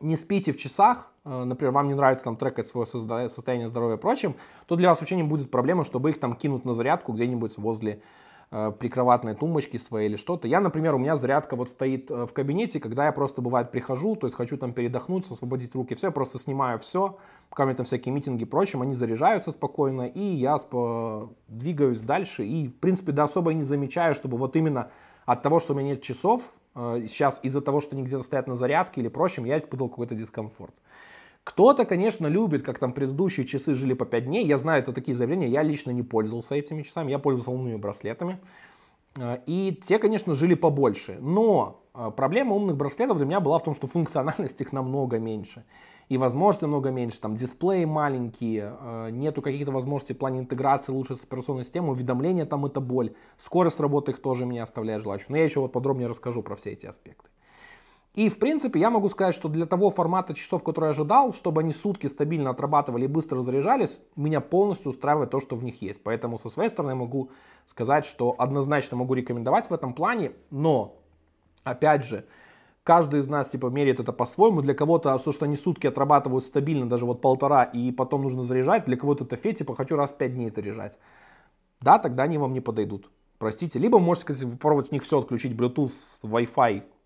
не 0.00 0.16
спите 0.16 0.52
в 0.52 0.56
часах, 0.56 1.12
э, 1.19 1.19
например, 1.44 1.72
вам 1.72 1.88
не 1.88 1.94
нравится 1.94 2.24
там 2.24 2.36
трекать 2.36 2.66
свое 2.66 2.86
состояние 2.86 3.68
здоровья 3.68 3.96
и 3.96 4.00
прочим, 4.00 4.34
то 4.66 4.76
для 4.76 4.88
вас 4.88 5.00
вообще 5.00 5.16
не 5.16 5.22
будет 5.22 5.50
проблемы, 5.50 5.84
чтобы 5.84 6.10
их 6.10 6.20
там 6.20 6.34
кинуть 6.34 6.64
на 6.64 6.74
зарядку 6.74 7.12
где-нибудь 7.12 7.56
возле 7.58 8.02
Э, 8.52 8.72
прикроватной 8.76 9.36
тумбочки 9.36 9.76
своей 9.76 10.08
или 10.08 10.16
что-то. 10.16 10.48
Я, 10.48 10.58
например, 10.58 10.96
у 10.96 10.98
меня 10.98 11.14
зарядка 11.14 11.54
вот 11.54 11.68
стоит 11.68 12.10
э, 12.10 12.26
в 12.26 12.32
кабинете, 12.32 12.80
когда 12.80 13.04
я 13.04 13.12
просто 13.12 13.40
бывает 13.40 13.70
прихожу, 13.70 14.16
то 14.16 14.26
есть 14.26 14.36
хочу 14.36 14.56
там 14.56 14.72
передохнуть, 14.72 15.30
освободить 15.30 15.72
руки, 15.72 15.94
все, 15.94 16.08
я 16.08 16.10
просто 16.10 16.40
снимаю 16.40 16.80
все, 16.80 17.16
пока 17.48 17.64
у 17.64 17.72
там 17.74 17.86
всякие 17.86 18.12
митинги 18.12 18.42
и 18.42 18.46
прочим, 18.46 18.82
они 18.82 18.92
заряжаются 18.92 19.52
спокойно, 19.52 20.02
и 20.02 20.20
я 20.20 20.56
двигаюсь 21.46 22.02
дальше, 22.02 22.44
и, 22.44 22.66
в 22.66 22.74
принципе, 22.74 23.12
да 23.12 23.22
особо 23.22 23.54
не 23.54 23.62
замечаю, 23.62 24.16
чтобы 24.16 24.36
вот 24.36 24.56
именно 24.56 24.90
от 25.26 25.42
того, 25.42 25.60
что 25.60 25.72
у 25.72 25.76
меня 25.76 25.90
нет 25.90 26.02
часов, 26.02 26.42
э, 26.74 27.06
сейчас 27.06 27.38
из-за 27.44 27.60
того, 27.60 27.80
что 27.80 27.94
они 27.94 28.02
где-то 28.02 28.24
стоят 28.24 28.48
на 28.48 28.56
зарядке 28.56 29.00
или 29.00 29.06
прочим, 29.06 29.44
я 29.44 29.60
испытывал 29.60 29.90
какой-то 29.90 30.16
дискомфорт. 30.16 30.74
Кто-то, 31.44 31.84
конечно, 31.84 32.26
любит, 32.26 32.62
как 32.62 32.78
там 32.78 32.92
предыдущие 32.92 33.46
часы 33.46 33.74
жили 33.74 33.94
по 33.94 34.04
5 34.04 34.24
дней. 34.26 34.46
Я 34.46 34.58
знаю, 34.58 34.82
это 34.82 34.92
такие 34.92 35.14
заявления. 35.14 35.48
Я 35.48 35.62
лично 35.62 35.90
не 35.90 36.02
пользовался 36.02 36.54
этими 36.54 36.82
часами. 36.82 37.10
Я 37.10 37.18
пользовался 37.18 37.50
умными 37.50 37.76
браслетами. 37.76 38.38
Э, 39.16 39.38
и 39.46 39.80
те, 39.86 39.98
конечно, 39.98 40.34
жили 40.34 40.54
побольше. 40.54 41.18
Но 41.20 41.82
э, 41.94 42.10
проблема 42.14 42.54
умных 42.54 42.76
браслетов 42.76 43.16
для 43.16 43.26
меня 43.26 43.40
была 43.40 43.58
в 43.58 43.64
том, 43.64 43.74
что 43.74 43.86
функциональность 43.86 44.60
их 44.60 44.72
намного 44.72 45.18
меньше. 45.18 45.64
И 46.10 46.18
возможности 46.18 46.64
намного 46.64 46.90
меньше. 46.90 47.20
Там 47.20 47.36
дисплеи 47.36 47.84
маленькие, 47.84 48.76
э, 48.78 49.10
нету 49.10 49.40
каких-то 49.42 49.72
возможностей 49.72 50.14
в 50.14 50.18
плане 50.18 50.40
интеграции 50.40 50.92
лучше 50.92 51.14
с 51.14 51.24
операционной 51.24 51.64
системой, 51.64 51.92
уведомления 51.92 52.44
там 52.44 52.66
это 52.66 52.80
боль. 52.80 53.14
Скорость 53.38 53.80
работы 53.80 54.12
их 54.12 54.20
тоже 54.20 54.44
меня 54.44 54.64
оставляет 54.64 55.02
желать. 55.02 55.24
Но 55.28 55.36
я 55.36 55.44
еще 55.44 55.60
вот 55.60 55.72
подробнее 55.72 56.08
расскажу 56.08 56.42
про 56.42 56.54
все 56.56 56.72
эти 56.72 56.86
аспекты. 56.86 57.28
И, 58.14 58.28
в 58.28 58.38
принципе, 58.38 58.80
я 58.80 58.90
могу 58.90 59.08
сказать, 59.08 59.36
что 59.36 59.48
для 59.48 59.66
того 59.66 59.90
формата 59.90 60.34
часов, 60.34 60.64
который 60.64 60.86
я 60.86 60.90
ожидал, 60.90 61.32
чтобы 61.32 61.60
они 61.60 61.72
сутки 61.72 62.08
стабильно 62.08 62.50
отрабатывали 62.50 63.04
и 63.04 63.08
быстро 63.08 63.40
заряжались, 63.40 64.00
меня 64.16 64.40
полностью 64.40 64.90
устраивает 64.90 65.30
то, 65.30 65.38
что 65.38 65.54
в 65.54 65.62
них 65.62 65.80
есть. 65.80 66.02
Поэтому 66.02 66.38
со 66.38 66.48
своей 66.48 66.70
стороны 66.70 66.96
могу 66.96 67.30
сказать, 67.66 68.04
что 68.04 68.34
однозначно 68.36 68.96
могу 68.96 69.14
рекомендовать 69.14 69.70
в 69.70 69.72
этом 69.72 69.94
плане, 69.94 70.32
но, 70.50 70.96
опять 71.62 72.04
же, 72.04 72.24
каждый 72.82 73.20
из 73.20 73.28
нас 73.28 73.50
типа 73.50 73.68
меряет 73.68 74.00
это 74.00 74.12
по-своему. 74.12 74.60
Для 74.60 74.74
кого-то, 74.74 75.16
то, 75.16 75.32
что 75.32 75.44
они 75.44 75.54
сутки 75.54 75.86
отрабатывают 75.86 76.44
стабильно, 76.44 76.88
даже 76.88 77.06
вот 77.06 77.20
полтора, 77.20 77.62
и 77.62 77.92
потом 77.92 78.22
нужно 78.22 78.42
заряжать, 78.42 78.86
для 78.86 78.96
кого-то 78.96 79.22
это 79.22 79.36
фе, 79.36 79.52
типа 79.52 79.76
хочу 79.76 79.94
раз 79.94 80.10
в 80.10 80.16
пять 80.16 80.34
дней 80.34 80.48
заряжать. 80.48 80.98
Да, 81.80 82.00
тогда 82.00 82.24
они 82.24 82.38
вам 82.38 82.54
не 82.54 82.60
подойдут. 82.60 83.08
Простите. 83.38 83.78
Либо 83.78 84.00
можете, 84.00 84.32
кстати, 84.32 84.50
попробовать 84.50 84.86
с 84.86 84.90
них 84.90 85.04
все 85.04 85.20
отключить, 85.20 85.52
Bluetooth, 85.52 85.92
Wi-Fi, 86.24 86.82
а, 86.82 86.99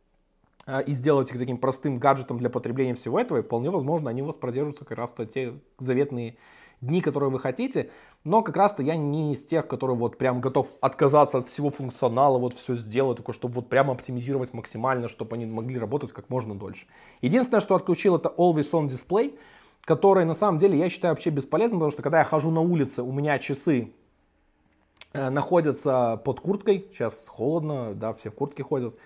и 0.86 0.92
сделать 0.92 1.30
их 1.30 1.38
таким 1.38 1.58
простым 1.58 1.98
гаджетом 1.98 2.38
для 2.38 2.50
потребления 2.50 2.94
всего 2.94 3.20
этого, 3.20 3.38
и 3.38 3.42
вполне 3.42 3.70
возможно, 3.70 4.10
они 4.10 4.22
у 4.22 4.26
вас 4.26 4.36
продержатся 4.36 4.84
как 4.84 4.96
раз-то 4.96 5.26
те 5.26 5.54
заветные 5.78 6.36
дни, 6.80 7.00
которые 7.00 7.30
вы 7.30 7.40
хотите, 7.40 7.90
но 8.24 8.42
как 8.42 8.56
раз-то 8.56 8.82
я 8.82 8.96
не 8.96 9.32
из 9.32 9.44
тех, 9.44 9.66
которые 9.66 9.96
вот 9.96 10.18
прям 10.18 10.40
готов 10.40 10.72
отказаться 10.80 11.38
от 11.38 11.48
всего 11.48 11.70
функционала, 11.70 12.38
вот 12.38 12.54
все 12.54 12.74
сделать, 12.74 13.18
только 13.18 13.32
чтобы 13.32 13.54
вот 13.56 13.68
прямо 13.68 13.92
оптимизировать 13.92 14.52
максимально, 14.52 15.08
чтобы 15.08 15.36
они 15.36 15.46
могли 15.46 15.78
работать 15.78 16.12
как 16.12 16.30
можно 16.30 16.54
дольше. 16.54 16.86
Единственное, 17.20 17.60
что 17.60 17.74
отключил, 17.74 18.16
это 18.16 18.32
Always 18.36 18.70
On 18.72 18.86
Display, 18.86 19.38
который 19.82 20.24
на 20.24 20.34
самом 20.34 20.58
деле 20.58 20.78
я 20.78 20.88
считаю 20.88 21.12
вообще 21.12 21.30
бесполезным, 21.30 21.80
потому 21.80 21.92
что 21.92 22.02
когда 22.02 22.18
я 22.18 22.24
хожу 22.24 22.50
на 22.50 22.60
улице, 22.60 23.02
у 23.02 23.12
меня 23.12 23.38
часы 23.38 23.92
э, 25.12 25.30
находятся 25.30 26.20
под 26.24 26.40
курткой, 26.40 26.86
сейчас 26.90 27.28
холодно, 27.28 27.94
да, 27.94 28.14
все 28.14 28.30
в 28.30 28.34
куртке 28.34 28.62
ходят, 28.62 28.94
а, 28.94 28.98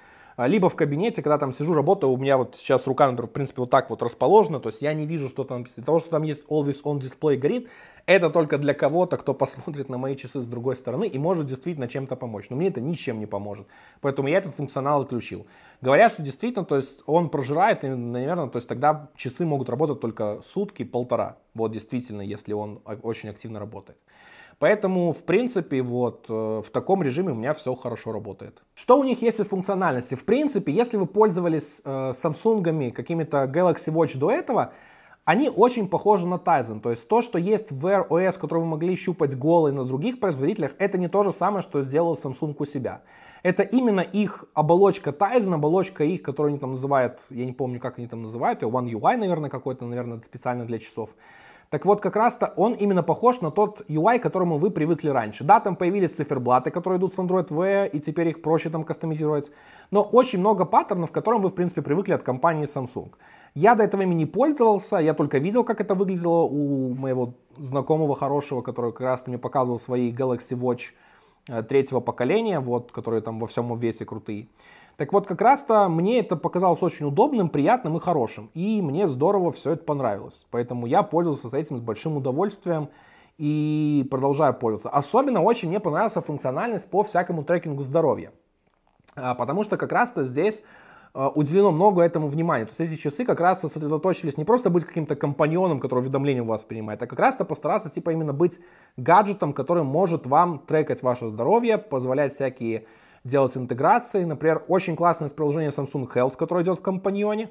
либо 0.47 0.68
в 0.68 0.76
кабинете, 0.76 1.23
когда 1.23 1.37
там 1.37 1.52
сижу, 1.52 1.75
работаю, 1.75 2.12
у 2.12 2.16
меня 2.16 2.38
вот 2.38 2.54
сейчас 2.54 2.87
рука, 2.87 3.11
например, 3.11 3.28
в 3.28 3.33
принципе, 3.33 3.62
вот 3.62 3.71
так 3.71 3.90
вот 3.90 4.02
расположена, 4.02 4.61
то 4.61 4.68
есть 4.68 4.80
я 4.83 4.95
не 4.95 5.04
вижу, 5.04 5.28
что 5.28 5.45
там 5.45 5.59
написано. 5.59 5.85
Того, 5.85 5.99
что 5.99 6.11
там 6.11 6.23
есть 6.23 6.47
Always 6.49 6.83
On 6.85 7.00
Display 7.00 7.37
горит, 7.37 7.68
это 8.07 8.30
только 8.30 8.57
для 8.57 8.73
кого-то, 8.73 9.16
кто 9.16 9.35
посмотрит 9.35 9.88
на 9.88 9.99
мои 9.99 10.16
часы 10.16 10.40
с 10.40 10.47
другой 10.47 10.76
стороны 10.76 11.07
и 11.07 11.18
может 11.18 11.47
действительно 11.47 11.88
чем-то 11.88 12.14
помочь. 12.16 12.47
Но 12.50 12.57
мне 12.57 12.68
это 12.68 12.80
ничем 12.80 13.18
не 13.18 13.26
поможет. 13.26 13.66
Поэтому 14.00 14.28
я 14.28 14.38
этот 14.38 14.54
функционал 14.54 15.02
отключил. 15.02 15.47
Говорят, 15.80 16.12
что 16.12 16.23
действительно, 16.23 16.64
то 16.64 16.76
есть 16.76 17.02
он 17.07 17.30
прожирает, 17.30 17.85
и, 17.85 17.88
наверное, 17.88 18.49
то 18.49 18.57
есть 18.59 18.68
тогда 18.68 19.11
часы 19.16 19.45
могут 19.45 19.68
работать 19.68 20.00
только 20.00 20.40
сутки, 20.42 20.85
полтора. 20.85 21.37
Вот 21.54 21.73
действительно, 21.73 22.23
если 22.23 22.52
он 22.52 22.80
очень 23.02 23.28
активно 23.28 23.59
работает. 23.59 23.99
Поэтому, 24.58 25.12
в 25.12 25.22
принципе, 25.22 25.82
вот 25.82 26.26
э, 26.28 26.32
в 26.32 26.70
таком 26.70 27.02
режиме 27.02 27.30
у 27.30 27.34
меня 27.36 27.54
все 27.54 27.74
хорошо 27.76 28.12
работает. 28.12 28.62
Что 28.74 28.98
у 28.98 29.04
них 29.04 29.22
есть 29.22 29.38
из 29.38 29.46
функциональности? 29.48 30.16
В 30.16 30.24
принципе, 30.24 30.72
если 30.72 30.96
вы 30.96 31.06
пользовались 31.06 31.80
э, 31.84 32.12
Samsung, 32.12 32.90
какими-то 32.90 33.44
Galaxy 33.44 33.92
Watch 33.92 34.18
до 34.18 34.30
этого, 34.30 34.72
Они 35.28 35.50
очень 35.50 35.88
похожи 35.88 36.26
на 36.26 36.36
Tizen. 36.36 36.80
То 36.80 36.88
есть 36.88 37.06
то, 37.06 37.20
что 37.20 37.38
есть 37.38 37.70
в 37.70 37.86
Wear 37.86 38.08
OS, 38.08 38.38
который 38.38 38.60
вы 38.60 38.64
могли 38.64 38.96
щупать 38.96 39.36
голый 39.36 39.72
на 39.72 39.84
других 39.84 40.20
производителях, 40.20 40.72
это 40.78 40.96
не 40.96 41.08
то 41.08 41.22
же 41.22 41.32
самое, 41.32 41.62
что 41.62 41.82
сделал 41.82 42.14
Samsung 42.14 42.56
у 42.58 42.64
себя. 42.64 43.02
Это 43.42 43.62
именно 43.62 44.00
их 44.00 44.46
оболочка 44.54 45.10
Tizen, 45.10 45.54
оболочка 45.54 46.02
их, 46.02 46.22
которую 46.22 46.52
они 46.52 46.58
там 46.58 46.70
называют, 46.70 47.20
я 47.28 47.44
не 47.44 47.52
помню, 47.52 47.78
как 47.78 47.98
они 47.98 48.08
там 48.08 48.22
называют, 48.22 48.62
One 48.62 48.90
UI, 48.90 49.16
наверное, 49.18 49.50
какой-то, 49.50 49.84
наверное, 49.84 50.18
специально 50.22 50.64
для 50.64 50.78
часов. 50.78 51.10
Так 51.70 51.84
вот, 51.84 52.00
как 52.00 52.16
раз-то 52.16 52.54
он 52.56 52.72
именно 52.72 53.02
похож 53.02 53.42
на 53.42 53.50
тот 53.50 53.82
UI, 53.88 54.18
к 54.18 54.22
которому 54.22 54.56
вы 54.56 54.70
привыкли 54.70 55.10
раньше. 55.10 55.44
Да, 55.44 55.60
там 55.60 55.76
появились 55.76 56.12
циферблаты, 56.12 56.70
которые 56.70 56.98
идут 56.98 57.14
с 57.14 57.18
Android 57.18 57.48
Wear, 57.48 57.88
и 57.90 58.00
теперь 58.00 58.28
их 58.28 58.40
проще 58.40 58.70
там 58.70 58.84
кастомизировать. 58.84 59.50
Но 59.90 60.02
очень 60.02 60.38
много 60.38 60.64
паттернов, 60.64 61.10
к 61.10 61.14
которым 61.14 61.42
вы, 61.42 61.50
в 61.50 61.54
принципе, 61.54 61.82
привыкли 61.82 62.14
от 62.14 62.22
компании 62.22 62.64
Samsung. 62.64 63.10
Я 63.54 63.75
до 63.75 63.84
этого 63.84 64.02
ими 64.02 64.14
не 64.14 64.26
пользовался, 64.26 64.96
я 64.96 65.12
только 65.12 65.38
видел, 65.38 65.62
как 65.62 65.80
это 65.80 65.94
выглядело 65.94 66.44
у 66.44 66.94
моего 66.94 67.34
знакомого 67.58 68.16
хорошего, 68.16 68.62
который 68.62 68.92
как 68.92 69.02
раз 69.02 69.26
мне 69.26 69.37
показывал 69.37 69.78
свои 69.78 70.10
Galaxy 70.10 70.56
Watch 70.58 70.92
э, 71.48 71.62
третьего 71.62 72.00
поколения, 72.00 72.60
вот, 72.60 72.92
которые 72.92 73.20
там 73.20 73.38
во 73.38 73.46
всем 73.46 73.76
весе 73.76 74.06
крутые. 74.06 74.48
Так 74.99 75.12
вот, 75.12 75.28
как 75.28 75.40
раз-то 75.40 75.88
мне 75.88 76.19
это 76.19 76.35
показалось 76.35 76.83
очень 76.83 77.07
удобным, 77.07 77.50
приятным 77.50 77.97
и 77.97 78.00
хорошим. 78.00 78.50
И 78.55 78.83
мне 78.83 79.07
здорово 79.07 79.52
все 79.52 79.75
это 79.75 79.85
понравилось. 79.85 80.45
Поэтому 80.50 80.87
я 80.87 81.05
пользовался 81.05 81.57
этим 81.57 81.76
с 81.76 81.81
большим 81.81 82.17
удовольствием 82.17 82.88
и 83.38 84.05
продолжаю 84.11 84.55
пользоваться. 84.55 84.90
Особенно 84.90 85.40
очень 85.40 85.69
мне 85.69 85.78
понравилась 85.78 86.14
функциональность 86.14 86.90
по 86.90 87.05
всякому 87.05 87.45
трекингу 87.45 87.85
здоровья. 87.85 88.33
А, 89.14 89.37
потому 89.37 89.62
что 89.62 89.76
как 89.76 89.93
раз-то 89.93 90.25
здесь 90.25 90.64
а, 91.14 91.28
уделено 91.28 91.71
много 91.71 92.02
этому 92.02 92.26
внимания. 92.26 92.64
То 92.64 92.73
есть 92.76 92.93
эти 92.93 93.00
часы 93.00 93.25
как 93.25 93.38
раз 93.38 93.61
сосредоточились 93.61 94.37
не 94.37 94.45
просто 94.45 94.69
быть 94.69 94.85
каким-то 94.85 95.14
компаньоном, 95.14 95.78
который 95.78 96.00
уведомления 96.00 96.43
у 96.43 96.47
вас 96.47 96.64
принимает, 96.64 97.00
а 97.05 97.07
как 97.07 97.21
раз-то 97.21 97.45
постараться 97.45 97.88
типа 97.88 98.11
именно 98.11 98.33
быть 98.33 98.59
гаджетом, 98.97 99.52
который 99.52 99.85
может 99.85 100.26
вам 100.26 100.59
трекать 100.59 101.05
ваше 101.05 101.28
здоровье, 101.28 101.78
позволять 101.78 102.33
всякие 102.33 102.87
делать 103.28 103.56
интеграции. 103.56 104.25
Например, 104.25 104.64
очень 104.68 104.97
классное 104.97 105.28
приложение 105.28 105.70
Samsung 105.70 106.11
Health, 106.12 106.37
которое 106.37 106.64
идет 106.64 106.78
в 106.78 106.82
компаньоне, 106.82 107.50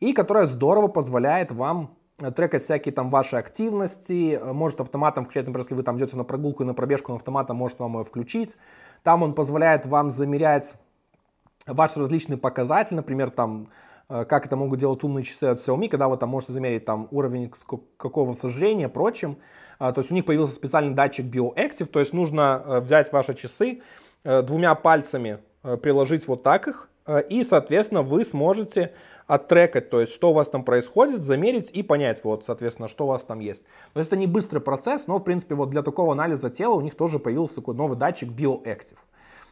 и 0.00 0.12
которое 0.12 0.46
здорово 0.46 0.88
позволяет 0.88 1.52
вам 1.52 1.96
э, 2.20 2.30
трекать 2.30 2.62
всякие 2.62 2.92
там 2.92 3.10
ваши 3.10 3.36
активности, 3.36 4.38
э, 4.40 4.52
может 4.52 4.80
автоматом 4.80 5.24
включать, 5.24 5.46
например, 5.46 5.64
если 5.64 5.74
вы 5.74 5.82
там 5.82 5.98
идете 5.98 6.16
на 6.16 6.24
прогулку 6.24 6.62
и 6.62 6.66
на 6.66 6.74
пробежку, 6.74 7.12
он 7.12 7.16
автоматом 7.16 7.56
может 7.56 7.78
вам 7.78 7.98
ее 7.98 8.04
включить. 8.04 8.56
Там 9.02 9.22
он 9.22 9.34
позволяет 9.34 9.86
вам 9.86 10.10
замерять 10.10 10.74
ваши 11.66 12.00
различные 12.00 12.38
показатели, 12.38 12.96
например, 12.96 13.30
там, 13.30 13.68
э, 14.08 14.24
как 14.24 14.46
это 14.46 14.56
могут 14.56 14.78
делать 14.78 15.02
умные 15.04 15.24
часы 15.24 15.44
от 15.44 15.58
Xiaomi, 15.58 15.88
когда 15.88 16.08
вы 16.08 16.16
там 16.16 16.28
можете 16.28 16.52
замерить 16.52 16.84
там 16.84 17.08
уровень 17.10 17.52
какого 17.96 18.32
сожжения, 18.34 18.88
прочим. 18.88 19.36
То 19.78 19.94
есть 19.98 20.10
у 20.10 20.14
них 20.14 20.24
появился 20.24 20.56
специальный 20.56 20.92
датчик 20.92 21.26
BioActive, 21.26 21.86
то 21.86 22.00
есть 22.00 22.12
нужно 22.12 22.80
взять 22.82 23.12
ваши 23.12 23.32
часы, 23.34 23.80
двумя 24.24 24.74
пальцами 24.74 25.38
э, 25.62 25.76
приложить 25.76 26.26
вот 26.28 26.42
так 26.42 26.68
их, 26.68 26.88
э, 27.06 27.22
и, 27.28 27.44
соответственно, 27.44 28.02
вы 28.02 28.24
сможете 28.24 28.92
оттрекать, 29.26 29.90
то 29.90 30.00
есть, 30.00 30.12
что 30.12 30.30
у 30.30 30.32
вас 30.32 30.48
там 30.48 30.64
происходит, 30.64 31.22
замерить 31.22 31.70
и 31.70 31.82
понять, 31.82 32.24
вот, 32.24 32.44
соответственно, 32.44 32.88
что 32.88 33.04
у 33.04 33.08
вас 33.08 33.22
там 33.22 33.40
есть. 33.40 33.64
То 33.92 34.00
есть, 34.00 34.08
это 34.08 34.16
не 34.16 34.26
быстрый 34.26 34.60
процесс, 34.60 35.06
но, 35.06 35.18
в 35.18 35.24
принципе, 35.24 35.54
вот 35.54 35.70
для 35.70 35.82
такого 35.82 36.12
анализа 36.12 36.50
тела 36.50 36.74
у 36.74 36.80
них 36.80 36.94
тоже 36.94 37.18
появился 37.18 37.56
такой 37.56 37.74
новый 37.74 37.96
датчик 37.96 38.30
BioActive. 38.30 38.96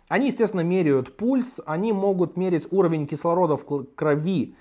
Они, 0.09 0.29
естественно, 0.29 0.63
меряют 0.63 1.17
пульс, 1.17 1.61
они 1.67 1.93
могут 1.93 2.37
мерить 2.37 2.67
уровень 2.71 3.07
кислорода 3.07 3.57
в 3.57 3.65
крови, 3.95 4.55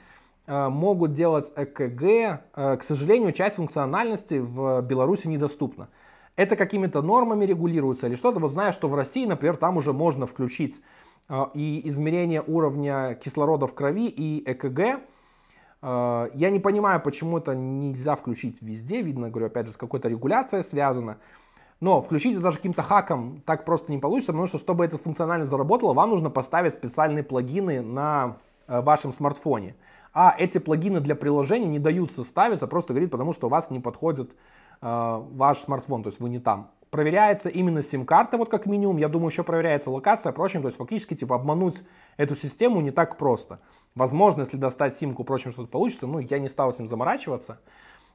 могут 0.48 1.14
делать 1.14 1.52
ЭКГ. 1.56 2.42
К 2.54 2.80
сожалению, 2.82 3.32
часть 3.32 3.58
функциональности 3.58 4.40
в 4.40 4.82
Беларуси 4.82 5.28
недоступна 5.28 5.88
это 6.36 6.56
какими-то 6.56 7.02
нормами 7.02 7.46
регулируется 7.46 8.08
или 8.08 8.16
что-то. 8.16 8.40
Вот 8.40 8.52
знаю, 8.52 8.74
что 8.74 8.90
в 8.90 8.96
России, 8.96 9.26
например, 9.26 9.58
там 9.58 9.78
уже 9.78 9.94
можно 9.94 10.28
включить 10.28 10.82
э, 11.30 11.46
и 11.54 11.88
измерение 11.88 12.44
уровня 12.46 13.16
кислорода 13.16 13.68
в 13.68 13.74
крови, 13.74 14.08
и 14.08 14.44
ЭКГ. 14.46 15.02
Э, 15.82 16.30
я 16.34 16.50
не 16.50 16.60
понимаю, 16.60 17.02
почему 17.02 17.38
это 17.38 17.56
нельзя 17.56 18.16
включить 18.16 18.62
везде. 18.62 19.02
Видно, 19.02 19.30
говорю, 19.30 19.48
опять 19.48 19.68
же, 19.68 19.74
с 19.74 19.78
какой-то 19.78 20.10
регуляцией 20.10 20.64
связано. 20.64 21.18
Но 21.82 22.02
включить 22.02 22.34
это 22.34 22.42
даже 22.42 22.58
каким-то 22.58 22.84
хаком 22.84 23.42
так 23.46 23.66
просто 23.66 23.92
не 23.92 23.98
получится, 23.98 24.32
потому 24.32 24.48
что, 24.48 24.58
чтобы 24.58 24.86
эта 24.86 24.98
функциональность 24.98 25.52
заработала, 25.52 25.94
вам 25.94 26.10
нужно 26.10 26.30
поставить 26.30 26.74
специальные 26.74 27.24
плагины 27.24 27.82
на 27.82 28.38
э, 28.68 28.82
вашем 28.82 29.12
смартфоне. 29.12 29.76
А 30.14 30.34
эти 30.38 30.58
плагины 30.58 31.02
для 31.02 31.16
приложений 31.16 31.68
не 31.68 31.80
даются 31.80 32.24
ставиться, 32.24 32.68
просто 32.68 32.94
говорит, 32.94 33.12
потому 33.12 33.34
что 33.34 33.48
у 33.48 33.50
вас 33.50 33.70
не 33.70 33.82
подходит 33.82 34.32
ваш 34.82 35.60
смартфон, 35.60 36.04
то 36.04 36.08
есть 36.10 36.20
вы 36.20 36.30
не 36.30 36.40
там. 36.40 36.72
Проверяется 36.92 37.50
именно 37.50 37.82
сим-карта, 37.82 38.38
вот 38.38 38.50
как 38.50 38.66
минимум. 38.66 38.98
Я 38.98 39.10
думаю, 39.10 39.30
еще 39.30 39.44
проверяется 39.44 39.90
локация, 39.90 40.32
прочим. 40.32 40.62
То 40.62 40.70
есть 40.70 40.78
фактически 40.78 41.14
типа 41.14 41.36
обмануть 41.36 41.84
эту 42.16 42.36
систему 42.36 42.80
не 42.80 42.92
так 42.92 43.18
просто. 43.18 43.60
Возможно, 43.96 44.42
если 44.42 44.56
достать 44.56 44.96
симку, 44.96 45.26
прочим, 45.26 45.52
что-то 45.52 45.68
получится. 45.68 46.08
Ну, 46.08 46.20
я 46.20 46.40
не 46.40 46.48
стал 46.48 46.72
с 46.72 46.80
ним 46.80 46.88
заморачиваться. 46.88 47.60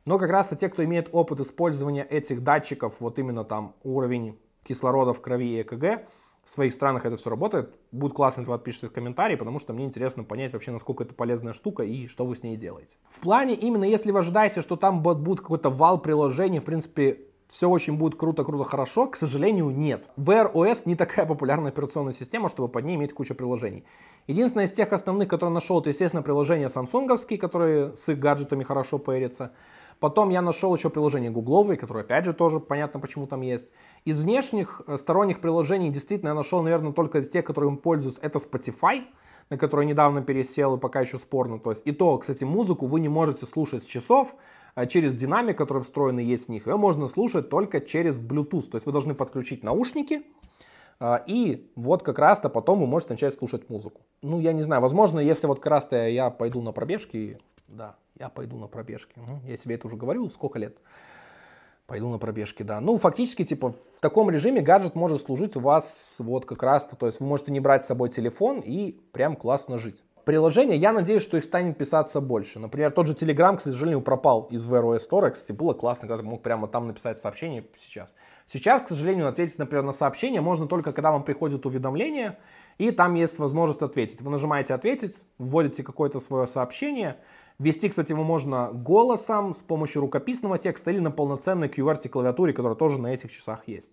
Но 0.07 0.19
как 0.19 0.31
раз-то 0.31 0.57
те, 0.57 0.71
кто 0.71 0.83
имеет 0.85 1.11
опыт 1.12 1.40
использования 1.40 2.05
этих 2.05 2.43
датчиков, 2.43 2.95
вот 3.00 3.19
именно 3.19 3.45
там 3.45 3.75
уровень 3.83 4.38
кислорода 4.64 5.12
в 5.12 5.21
крови 5.21 5.59
и 5.59 5.62
ЭКГ, 5.62 6.07
в 6.50 6.52
своих 6.52 6.73
странах 6.73 7.07
это 7.07 7.16
все 7.16 7.30
работает. 7.30 7.76
Будет 7.92 8.12
классно, 8.12 8.40
если 8.40 8.50
вы 8.50 8.57
отпишите 8.57 8.88
в 8.88 8.92
комментарии, 8.92 9.37
потому 9.37 9.61
что 9.61 9.73
мне 9.73 9.85
интересно 9.85 10.25
понять 10.25 10.52
вообще, 10.52 10.73
насколько 10.73 11.04
это 11.04 11.14
полезная 11.14 11.52
штука 11.52 11.85
и 11.85 12.09
что 12.09 12.26
вы 12.26 12.35
с 12.35 12.42
ней 12.42 12.57
делаете. 12.57 12.97
В 13.09 13.21
плане 13.21 13.54
именно, 13.54 13.85
если 13.85 14.11
вы 14.11 14.19
ожидаете, 14.19 14.61
что 14.61 14.75
там 14.75 15.00
будет 15.00 15.40
какой-то 15.40 15.71
вал 15.71 16.02
приложений, 16.02 16.59
в 16.59 16.64
принципе, 16.64 17.19
все 17.47 17.71
очень 17.71 17.97
будет 17.97 18.16
круто-круто 18.19 18.64
хорошо, 18.64 19.07
к 19.07 19.14
сожалению, 19.14 19.71
нет. 19.71 20.09
Wear 20.16 20.52
OS 20.52 20.83
не 20.87 20.97
такая 20.97 21.25
популярная 21.25 21.71
операционная 21.71 22.14
система, 22.14 22.49
чтобы 22.49 22.69
под 22.69 22.85
ней 22.85 22.97
иметь 22.97 23.14
кучу 23.14 23.37
приложений. 23.37 23.85
Единственное 24.26 24.64
из 24.66 24.73
тех 24.73 24.92
основных, 24.92 25.28
которые 25.28 25.54
нашел, 25.54 25.80
это, 25.80 25.90
естественно, 25.90 26.23
приложения 26.23 26.69
самсунговские, 26.69 27.38
которые 27.38 27.95
с 27.95 28.09
их 28.09 28.19
гаджетами 28.19 28.64
хорошо 28.64 28.99
пэрятся. 28.99 29.52
Потом 30.00 30.30
я 30.30 30.40
нашел 30.40 30.75
еще 30.75 30.88
приложение 30.88 31.30
гугловые, 31.30 31.76
которое 31.76 32.00
опять 32.00 32.25
же 32.25 32.33
тоже 32.33 32.59
понятно, 32.59 32.99
почему 33.00 33.26
там 33.26 33.42
есть. 33.42 33.69
Из 34.07 34.19
внешних 34.19 34.80
э, 34.87 34.97
сторонних 34.97 35.40
приложений 35.40 35.90
действительно 35.90 36.30
я 36.30 36.35
нашел, 36.35 36.62
наверное, 36.62 36.92
только 36.92 37.19
из 37.19 37.28
тех, 37.28 37.45
которым 37.45 37.76
пользуюсь. 37.76 38.19
Это 38.23 38.38
Spotify, 38.38 39.04
на 39.50 39.59
который 39.59 39.85
недавно 39.85 40.23
пересел 40.23 40.76
и 40.76 40.80
пока 40.80 41.02
еще 41.02 41.19
спорно. 41.19 41.59
То 41.59 41.71
есть 41.71 41.87
и 41.87 41.92
то, 41.92 42.16
кстати, 42.16 42.45
музыку 42.45 42.87
вы 42.87 43.00
не 43.00 43.11
можете 43.11 43.45
слушать 43.45 43.83
с 43.83 43.87
часов, 43.87 44.35
а 44.75 44.87
через 44.87 45.14
динамик, 45.14 45.59
который 45.59 45.83
встроенный 45.83 46.25
есть 46.25 46.47
в 46.47 46.49
них. 46.49 46.66
Ее 46.66 46.78
можно 46.78 47.07
слушать 47.07 47.50
только 47.50 47.80
через 47.80 48.19
Bluetooth. 48.19 48.71
То 48.71 48.76
есть 48.76 48.87
вы 48.87 48.92
должны 48.92 49.14
подключить 49.14 49.62
наушники, 49.62 50.23
а, 50.99 51.23
и 51.26 51.71
вот 51.76 52.02
как 52.02 52.19
раз-то 52.19 52.49
потом 52.49 52.80
вы 52.80 52.87
можете 52.87 53.12
начать 53.12 53.35
слушать 53.35 53.69
музыку. 53.69 54.00
Ну, 54.23 54.38
я 54.38 54.52
не 54.52 54.62
знаю, 54.62 54.80
возможно, 54.80 55.19
если 55.21 55.47
вот 55.47 55.61
как 55.61 55.71
раз-то 55.73 56.09
я 56.09 56.30
пойду 56.30 56.62
на 56.62 56.73
пробежки, 56.73 57.38
да, 57.71 57.97
я 58.19 58.29
пойду 58.29 58.59
на 58.59 58.67
пробежки. 58.67 59.15
Я 59.45 59.57
себе 59.57 59.77
это 59.77 59.87
уже 59.87 59.97
говорил, 59.97 60.31
сколько 60.31 60.59
лет. 60.59 60.79
Пойду 61.87 62.09
на 62.09 62.19
пробежки, 62.19 62.62
да. 62.62 62.81
Ну, 62.81 62.99
фактически, 62.99 63.45
типа, 63.45 63.73
в 63.73 64.00
таком 64.00 64.31
режиме 64.31 64.61
гаджет 64.61 64.95
может 64.95 65.23
служить 65.23 65.57
у 65.57 65.61
вас 65.61 66.17
вот 66.21 66.47
как 66.47 66.62
раз-то. 66.62 66.95
То 66.95 67.07
есть 67.07 67.19
вы 67.19 67.27
можете 67.27 67.50
не 67.50 67.59
брать 67.59 67.85
с 67.85 67.89
собой 67.89 68.11
телефон 68.11 68.61
и 68.61 68.93
прям 69.12 69.35
классно 69.35 69.79
жить. 69.79 70.05
Приложения, 70.25 70.77
я 70.77 70.93
надеюсь, 70.93 71.23
что 71.23 71.37
их 71.37 71.45
станет 71.45 71.79
писаться 71.79 72.21
больше. 72.21 72.61
Например, 72.61 72.93
тот 72.93 73.09
же 73.09 73.15
Telegram, 73.15 73.57
к 73.57 73.61
сожалению, 73.61 74.03
пропал 74.03 74.47
из 74.50 74.65
Wear 74.67 74.83
OS 74.83 75.09
Store. 75.11 75.31
Кстати, 75.31 75.50
было 75.50 75.73
классно, 75.73 76.07
когда 76.07 76.23
ты 76.23 76.29
мог 76.29 76.43
прямо 76.43 76.69
там 76.69 76.87
написать 76.87 77.21
сообщение 77.21 77.67
сейчас. 77.81 78.15
Сейчас, 78.53 78.83
к 78.83 78.89
сожалению, 78.89 79.29
ответить, 79.29 79.59
например, 79.59 79.85
на 79.85 79.93
сообщение 79.93 80.41
можно 80.41 80.67
только, 80.67 80.93
когда 80.93 81.11
вам 81.11 81.25
приходит 81.25 81.67
уведомление, 81.67 82.39
и 82.79 82.91
там 82.91 83.15
есть 83.15 83.39
возможность 83.39 83.83
ответить. 83.83 84.21
Вы 84.21 84.31
нажимаете 84.31 84.75
«Ответить», 84.75 85.27
вводите 85.39 85.83
какое-то 85.83 86.19
свое 86.19 86.47
сообщение, 86.47 87.17
Ввести, 87.61 87.90
кстати, 87.90 88.12
его 88.12 88.25
можно 88.25 88.71
голосом, 88.73 89.55
с 89.55 89.59
помощью 89.59 90.00
рукописного 90.00 90.57
текста 90.57 90.90
или 90.90 90.99
на 90.99 91.11
полноценной 91.11 91.69
QWERTY-клавиатуре, 91.69 92.55
которая 92.55 92.75
тоже 92.75 92.99
на 92.99 93.09
этих 93.09 93.31
часах 93.31 93.69
есть. 93.69 93.93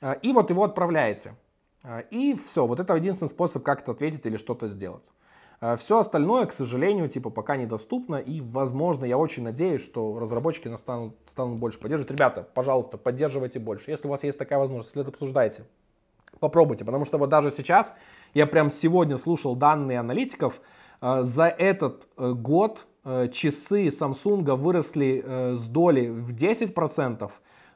А, 0.00 0.12
и 0.12 0.32
вот 0.32 0.48
его 0.48 0.64
отправляете. 0.64 1.34
А, 1.82 2.00
и 2.00 2.34
все, 2.34 2.66
вот 2.66 2.80
это 2.80 2.94
единственный 2.94 3.28
способ 3.28 3.62
как-то 3.62 3.92
ответить 3.92 4.24
или 4.24 4.38
что-то 4.38 4.68
сделать. 4.68 5.12
А, 5.60 5.76
все 5.76 5.98
остальное, 5.98 6.46
к 6.46 6.52
сожалению, 6.54 7.10
типа 7.10 7.28
пока 7.28 7.58
недоступно, 7.58 8.16
и, 8.16 8.40
возможно, 8.40 9.04
я 9.04 9.18
очень 9.18 9.42
надеюсь, 9.42 9.84
что 9.84 10.18
разработчики 10.18 10.74
станут, 10.78 11.14
станут 11.26 11.60
больше 11.60 11.78
поддерживать. 11.78 12.10
Ребята, 12.10 12.48
пожалуйста, 12.54 12.96
поддерживайте 12.96 13.58
больше. 13.58 13.90
Если 13.90 14.06
у 14.06 14.10
вас 14.10 14.24
есть 14.24 14.38
такая 14.38 14.58
возможность, 14.58 14.96
если 14.96 15.02
это 15.02 15.10
обсуждаете, 15.10 15.66
попробуйте, 16.40 16.86
потому 16.86 17.04
что 17.04 17.18
вот 17.18 17.28
даже 17.28 17.50
сейчас, 17.50 17.94
я 18.32 18.46
прям 18.46 18.70
сегодня 18.70 19.18
слушал 19.18 19.56
данные 19.56 20.00
аналитиков, 20.00 20.62
за 21.00 21.46
этот 21.46 22.08
э, 22.16 22.32
год 22.32 22.86
э, 23.04 23.28
часы 23.28 23.88
Samsung 23.88 24.56
выросли 24.56 25.22
э, 25.24 25.54
с 25.54 25.66
доли 25.66 26.08
в 26.08 26.34
10% 26.34 27.30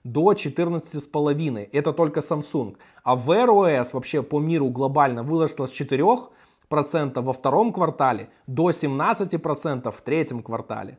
до 0.05 0.33
14,5%. 0.33 1.69
Это 1.73 1.93
только 1.93 2.21
Samsung. 2.21 2.77
А 3.05 3.17
Wear 3.17 3.49
OS 3.49 3.91
вообще 3.93 4.23
по 4.23 4.41
миру 4.41 4.69
глобально 4.71 5.23
выросла 5.23 5.67
с 5.67 5.73
4% 5.73 7.21
во 7.21 7.33
втором 7.33 7.73
квартале 7.73 8.31
до 8.47 8.71
17% 8.71 9.93
в 9.93 10.03
третьем 10.03 10.43
квартале. 10.43 10.99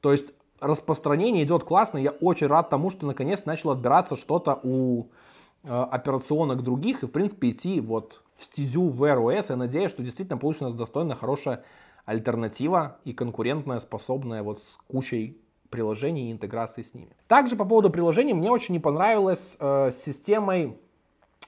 То 0.00 0.12
есть 0.12 0.34
распространение 0.60 1.44
идет 1.44 1.64
классно. 1.64 1.98
Я 1.98 2.10
очень 2.10 2.48
рад 2.48 2.68
тому, 2.68 2.90
что 2.90 3.06
наконец 3.06 3.46
начал 3.46 3.70
отбираться 3.70 4.16
что-то 4.16 4.60
у 4.62 5.06
операционок 5.64 6.62
других 6.64 7.04
и, 7.04 7.06
в 7.06 7.12
принципе, 7.12 7.50
идти 7.50 7.80
вот 7.80 8.20
стезю 8.42 8.90
Wear 8.90 9.18
OS. 9.18 9.46
Я 9.50 9.56
надеюсь, 9.56 9.90
что 9.90 10.02
действительно 10.02 10.38
получится 10.38 10.64
у 10.64 10.68
нас 10.68 10.76
достойная, 10.76 11.16
хорошая 11.16 11.64
альтернатива 12.04 12.98
и 13.04 13.12
конкурентная, 13.12 13.78
способная 13.78 14.42
вот 14.42 14.60
с 14.60 14.78
кучей 14.88 15.40
приложений 15.70 16.28
и 16.28 16.32
интеграции 16.32 16.82
с 16.82 16.94
ними. 16.94 17.16
Также 17.28 17.56
по 17.56 17.64
поводу 17.64 17.90
приложений 17.90 18.34
мне 18.34 18.50
очень 18.50 18.74
не 18.74 18.80
понравилось 18.80 19.56
э, 19.58 19.90
с 19.90 19.96
системой 19.96 20.76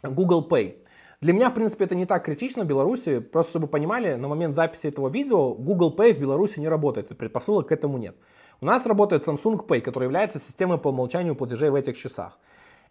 Google 0.02 0.46
Pay. 0.48 0.76
Для 1.20 1.32
меня, 1.32 1.50
в 1.50 1.54
принципе, 1.54 1.84
это 1.84 1.94
не 1.94 2.06
так 2.06 2.24
критично 2.24 2.64
в 2.64 2.66
Беларуси. 2.66 3.20
Просто 3.20 3.50
чтобы 3.50 3.66
понимали, 3.66 4.14
на 4.14 4.28
момент 4.28 4.54
записи 4.54 4.88
этого 4.88 5.08
видео 5.08 5.54
Google 5.54 5.94
Pay 5.96 6.14
в 6.14 6.20
Беларуси 6.20 6.58
не 6.58 6.68
работает, 6.68 7.16
предпосылок 7.16 7.68
к 7.68 7.72
этому 7.72 7.98
нет. 7.98 8.16
У 8.60 8.66
нас 8.66 8.86
работает 8.86 9.26
Samsung 9.26 9.66
Pay, 9.66 9.80
который 9.80 10.04
является 10.04 10.38
системой 10.38 10.78
по 10.78 10.88
умолчанию 10.88 11.34
платежей 11.34 11.70
в 11.70 11.74
этих 11.74 11.96
часах. 11.96 12.38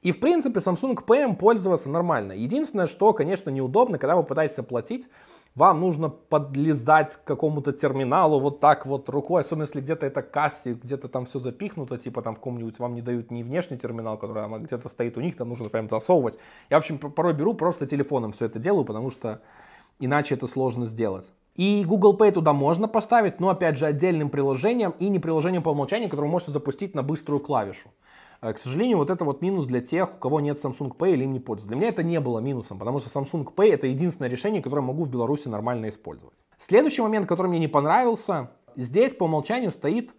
И, 0.04 0.12
в 0.12 0.20
принципе, 0.20 0.60
Samsung 0.60 0.96
Pay 1.06 1.36
пользоваться 1.36 1.90
нормально. 1.90 2.34
Единственное, 2.34 2.88
что, 2.88 3.14
конечно, 3.14 3.50
неудобно, 3.50 3.98
когда 3.98 4.18
вы 4.18 4.24
пытаетесь 4.24 4.60
оплатить, 4.60 5.08
вам 5.56 5.80
нужно 5.80 6.10
подлезать 6.10 7.16
к 7.16 7.24
какому-то 7.24 7.72
терминалу 7.72 8.40
вот 8.40 8.60
так 8.60 8.86
вот 8.86 9.08
рукой, 9.08 9.42
особенно 9.42 9.64
если 9.64 9.80
где-то 9.80 10.06
это 10.06 10.22
кассе, 10.22 10.74
где-то 10.74 11.08
там 11.08 11.26
все 11.26 11.40
запихнуто, 11.40 11.98
типа 11.98 12.22
там 12.22 12.36
в 12.36 12.40
каком-нибудь 12.40 12.80
вам 12.80 12.96
не 12.96 13.02
дают 13.02 13.32
не 13.32 13.44
внешний 13.44 13.78
терминал, 13.78 14.18
который 14.18 14.44
а 14.44 14.60
где-то 14.60 14.90
стоит 14.90 15.16
у 15.16 15.22
них, 15.22 15.38
там 15.38 15.50
нужно 15.50 15.70
прям 15.70 15.90
засовывать. 15.90 16.38
Я, 16.70 16.78
в 16.78 16.80
общем, 16.80 16.98
порой 16.98 17.34
беру, 17.34 17.54
просто 17.54 17.86
телефоном 17.86 18.34
все 18.34 18.46
это 18.46 18.60
делаю, 18.60 18.84
потому 18.84 19.10
что 19.10 19.42
иначе 20.00 20.36
это 20.36 20.48
сложно 20.48 20.86
сделать. 20.86 21.32
И 21.56 21.86
Google 21.88 22.18
Pay 22.18 22.32
туда 22.32 22.52
можно 22.52 22.88
поставить, 22.88 23.40
но 23.40 23.50
опять 23.50 23.78
же 23.78 23.86
отдельным 23.86 24.30
приложением 24.30 24.96
и 25.00 25.08
не 25.08 25.20
приложением 25.20 25.64
по 25.64 25.70
умолчанию, 25.70 26.10
которое 26.10 26.28
вы 26.28 26.32
можете 26.32 26.52
запустить 26.52 26.96
на 26.96 27.04
быструю 27.04 27.40
клавишу. 27.40 27.90
Э, 28.44 28.52
к 28.52 28.58
сожалению, 28.58 28.98
вот 28.98 29.10
это 29.10 29.24
вот 29.24 29.42
минус 29.42 29.66
для 29.66 29.80
тех, 29.80 30.16
у 30.16 30.18
кого 30.20 30.42
нет 30.42 30.58
Samsung 30.58 30.96
Pay 30.96 31.14
или 31.14 31.24
им 31.24 31.32
не 31.32 31.40
пользуются. 31.40 31.70
Для 31.70 31.78
меня 31.78 31.88
это 31.88 32.04
не 32.04 32.20
было 32.20 32.40
минусом, 32.40 32.78
потому 32.78 33.00
что 33.00 33.08
Samsung 33.10 33.46
Pay 33.56 33.72
это 33.72 33.88
единственное 33.88 34.30
решение, 34.30 34.62
которое 34.62 34.82
могу 34.82 35.06
в 35.06 35.10
Беларуси 35.10 35.48
нормально 35.48 35.88
использовать. 35.88 36.44
Следующий 36.58 37.02
момент, 37.02 37.26
который 37.26 37.48
мне 37.48 37.60
не 37.60 37.70
понравился, 37.70 38.52
здесь 38.76 39.14
по 39.14 39.24
умолчанию 39.24 39.72
стоит 39.72 40.14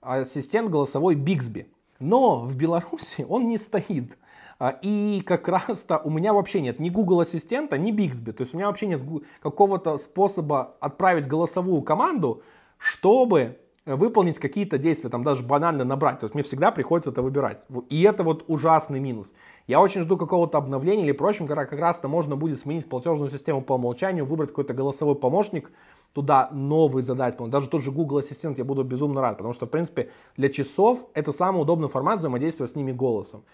ассистент 0.00 0.70
голосовой 0.70 1.14
Bixby. 1.14 1.66
Но 2.00 2.40
в 2.40 2.56
Беларуси 2.56 3.26
он 3.28 3.48
не 3.48 3.58
стоит. 3.58 4.16
А, 4.58 4.70
и 4.82 5.20
как 5.20 5.46
раз-то 5.46 5.98
у 5.98 6.10
меня 6.10 6.32
вообще 6.32 6.62
нет 6.62 6.80
ни 6.80 6.88
Google 6.88 7.20
Ассистента, 7.20 7.76
ни 7.76 7.92
Bixby. 7.92 8.32
То 8.32 8.44
есть 8.44 8.54
у 8.54 8.56
меня 8.56 8.68
вообще 8.68 8.86
нет 8.86 9.02
какого-то 9.40 9.98
способа 9.98 10.76
отправить 10.80 11.26
голосовую 11.26 11.82
команду, 11.82 12.42
чтобы 12.78 13.58
выполнить 13.96 14.38
какие-то 14.38 14.78
действия, 14.78 15.10
там 15.10 15.22
даже 15.22 15.42
банально 15.42 15.84
набрать. 15.84 16.20
То 16.20 16.24
есть 16.24 16.34
мне 16.34 16.42
всегда 16.42 16.70
приходится 16.70 17.10
это 17.10 17.22
выбирать. 17.22 17.66
И 17.88 18.02
это 18.02 18.22
вот 18.22 18.44
ужасный 18.46 19.00
минус. 19.00 19.32
Я 19.66 19.80
очень 19.80 20.02
жду 20.02 20.16
какого-то 20.16 20.58
обновления 20.58 21.04
или 21.04 21.12
прочим, 21.12 21.46
когда 21.46 21.64
как 21.64 21.78
раз-то 21.78 22.08
можно 22.08 22.36
будет 22.36 22.58
сменить 22.58 22.88
платежную 22.88 23.30
систему 23.30 23.62
по 23.62 23.74
умолчанию, 23.74 24.26
выбрать 24.26 24.50
какой-то 24.50 24.74
голосовой 24.74 25.14
помощник, 25.14 25.70
туда 26.12 26.48
новый 26.52 27.02
задать. 27.02 27.36
Даже 27.38 27.68
тот 27.68 27.82
же 27.82 27.90
Google 27.90 28.18
Ассистент 28.18 28.58
я 28.58 28.64
буду 28.64 28.82
безумно 28.82 29.20
рад, 29.20 29.36
потому 29.36 29.54
что, 29.54 29.66
в 29.66 29.70
принципе, 29.70 30.10
для 30.36 30.48
часов 30.48 31.06
это 31.14 31.32
самый 31.32 31.62
удобный 31.62 31.88
формат 31.88 32.20
взаимодействия 32.20 32.66
с 32.66 32.74
ними 32.74 32.92
голосом. 32.92 33.44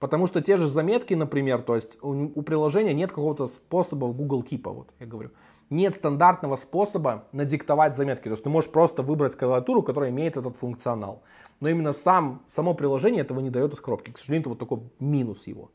Потому 0.00 0.26
что 0.26 0.40
те 0.40 0.56
же 0.56 0.68
заметки, 0.68 1.14
например, 1.14 1.62
то 1.62 1.76
есть 1.76 1.98
у, 2.02 2.10
у 2.34 2.42
приложения 2.42 2.94
нет 2.94 3.10
какого-то 3.10 3.46
способа 3.46 4.06
в 4.06 4.16
Google 4.16 4.42
Keep, 4.42 4.72
вот 4.72 4.88
я 4.98 5.06
говорю 5.06 5.30
нет 5.74 5.96
стандартного 5.96 6.56
способа 6.56 7.24
надиктовать 7.32 7.96
заметки. 7.96 8.24
То 8.24 8.30
есть 8.30 8.44
ты 8.44 8.48
можешь 8.48 8.70
просто 8.70 9.02
выбрать 9.02 9.36
клавиатуру, 9.36 9.82
которая 9.82 10.10
имеет 10.10 10.36
этот 10.36 10.56
функционал. 10.56 11.22
Но 11.60 11.68
именно 11.68 11.92
сам, 11.92 12.42
само 12.46 12.74
приложение 12.74 13.22
этого 13.22 13.40
не 13.40 13.50
дает 13.50 13.72
из 13.74 13.80
коробки. 13.80 14.10
К 14.10 14.18
сожалению, 14.18 14.42
это 14.42 14.50
вот 14.50 14.58
такой 14.58 14.80
минус 14.98 15.46
его. 15.46 15.70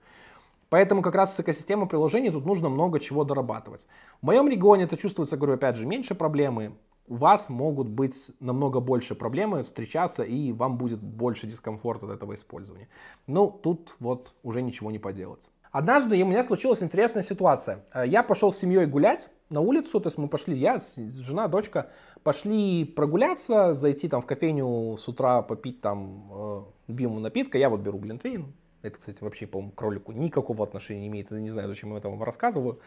Поэтому 0.70 1.02
как 1.02 1.16
раз 1.16 1.36
с 1.36 1.40
экосистемой 1.40 1.88
приложений 1.88 2.32
тут 2.32 2.46
нужно 2.46 2.70
много 2.70 3.00
чего 3.00 3.24
дорабатывать. 3.24 3.88
В 4.22 4.26
моем 4.26 4.48
регионе 4.48 4.84
это 4.84 4.98
чувствуется, 4.98 5.36
говорю, 5.36 5.56
опять 5.56 5.76
же, 5.76 5.86
меньше 5.86 6.16
проблемы. 6.16 6.76
У 7.08 7.16
вас 7.16 7.50
могут 7.50 7.90
быть 7.90 8.30
намного 8.40 8.80
больше 8.80 9.16
проблемы 9.16 9.64
встречаться, 9.64 10.22
и 10.22 10.52
вам 10.52 10.78
будет 10.78 11.02
больше 11.02 11.48
дискомфорта 11.48 12.06
от 12.06 12.12
этого 12.12 12.36
использования. 12.36 12.88
Ну, 13.26 13.50
тут 13.50 13.96
вот 14.00 14.36
уже 14.44 14.62
ничего 14.62 14.92
не 14.92 15.00
поделать. 15.00 15.42
Однажды 15.72 16.22
у 16.22 16.28
меня 16.28 16.44
случилась 16.44 16.84
интересная 16.84 17.24
ситуация. 17.24 17.84
Я 18.06 18.22
пошел 18.22 18.52
с 18.52 18.58
семьей 18.58 18.86
гулять 18.86 19.32
на 19.50 19.62
улицу, 19.62 20.00
то 20.00 20.08
есть 20.08 20.18
мы 20.18 20.28
пошли, 20.28 20.56
я, 20.56 20.80
жена, 20.96 21.48
дочка, 21.48 21.90
пошли 22.24 22.86
прогуляться, 22.86 23.74
зайти 23.74 24.08
там 24.08 24.22
в 24.22 24.26
кофейню 24.26 24.98
с 24.98 25.08
утра 25.08 25.42
попить 25.42 25.82
там 25.82 26.30
э, 26.32 26.62
любимого 26.88 27.20
напитка. 27.20 27.58
Я 27.58 27.70
вот 27.70 27.80
беру 27.82 27.98
глинтвейн. 27.98 28.54
Это, 28.82 28.98
кстати, 28.98 29.18
вообще, 29.22 29.48
по-моему, 29.48 29.72
к 29.72 29.76
кролику 29.76 30.12
никакого 30.12 30.64
отношения 30.64 31.02
не 31.02 31.08
имеет. 31.08 31.32
Я 31.32 31.40
не 31.40 31.50
знаю, 31.50 31.68
зачем 31.68 31.92
я 31.92 31.98
это 31.98 32.10
вам 32.10 32.24
рассказываю. 32.24 32.80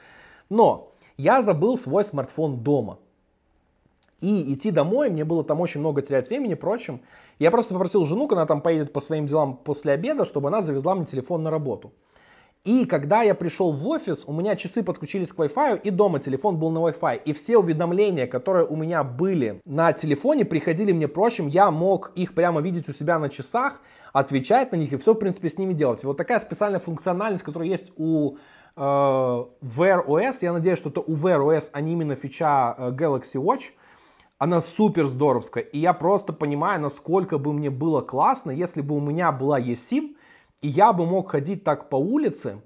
Но 0.48 0.92
я 1.16 1.42
забыл 1.42 1.76
свой 1.76 2.04
смартфон 2.04 2.62
дома. 2.62 2.98
И 4.20 4.54
идти 4.54 4.70
домой, 4.70 5.10
мне 5.10 5.24
было 5.24 5.42
там 5.42 5.60
очень 5.60 5.80
много 5.80 6.00
терять 6.00 6.28
времени, 6.28 6.54
прочим. 6.54 7.00
Я 7.40 7.50
просто 7.50 7.74
попросил 7.74 8.06
жену, 8.06 8.28
когда 8.28 8.42
она 8.42 8.46
там 8.46 8.60
поедет 8.60 8.92
по 8.92 9.00
своим 9.00 9.26
делам 9.26 9.56
после 9.56 9.92
обеда, 9.92 10.24
чтобы 10.24 10.48
она 10.48 10.62
завезла 10.62 10.94
мне 10.94 11.04
телефон 11.04 11.42
на 11.42 11.50
работу. 11.50 11.92
И 12.64 12.84
когда 12.84 13.22
я 13.22 13.34
пришел 13.34 13.72
в 13.72 13.88
офис, 13.88 14.22
у 14.28 14.32
меня 14.32 14.54
часы 14.54 14.84
подключились 14.84 15.32
к 15.32 15.36
Wi-Fi, 15.36 15.80
и 15.82 15.90
дома 15.90 16.20
телефон 16.20 16.58
был 16.58 16.70
на 16.70 16.78
Wi-Fi. 16.78 17.22
И 17.24 17.32
все 17.32 17.58
уведомления, 17.58 18.28
которые 18.28 18.66
у 18.66 18.76
меня 18.76 19.02
были 19.02 19.60
на 19.64 19.92
телефоне, 19.92 20.44
приходили 20.44 20.92
мне 20.92 21.08
прочим. 21.08 21.48
Я 21.48 21.72
мог 21.72 22.12
их 22.14 22.34
прямо 22.34 22.60
видеть 22.60 22.88
у 22.88 22.92
себя 22.92 23.18
на 23.18 23.30
часах, 23.30 23.80
отвечать 24.12 24.70
на 24.70 24.76
них 24.76 24.92
и 24.92 24.96
все, 24.96 25.14
в 25.14 25.18
принципе, 25.18 25.50
с 25.50 25.58
ними 25.58 25.72
делать. 25.72 26.04
И 26.04 26.06
вот 26.06 26.16
такая 26.16 26.38
специальная 26.38 26.78
функциональность, 26.78 27.42
которая 27.42 27.68
есть 27.68 27.90
у 27.96 28.36
э, 28.36 28.80
Wear 28.80 30.06
OS, 30.06 30.36
я 30.42 30.52
надеюсь, 30.52 30.78
что 30.78 30.90
это 30.90 31.00
у 31.00 31.16
Wear 31.16 31.40
OS, 31.40 31.70
а 31.72 31.80
не 31.80 31.94
именно 31.94 32.14
фича 32.14 32.76
э, 32.78 32.90
Galaxy 32.90 33.42
Watch, 33.42 33.72
она 34.38 34.60
супер 34.60 35.06
здоровская. 35.06 35.64
И 35.64 35.80
я 35.80 35.92
просто 35.94 36.32
понимаю, 36.32 36.80
насколько 36.80 37.38
бы 37.38 37.52
мне 37.52 37.70
было 37.70 38.02
классно, 38.02 38.52
если 38.52 38.82
бы 38.82 38.96
у 38.96 39.00
меня 39.00 39.32
была 39.32 39.60
eSIM, 39.60 40.14
и 40.62 40.68
я 40.68 40.92
бы 40.92 41.06
мог 41.06 41.30
ходить 41.30 41.64
так 41.64 41.90
по 41.90 41.96
улице 41.96 42.62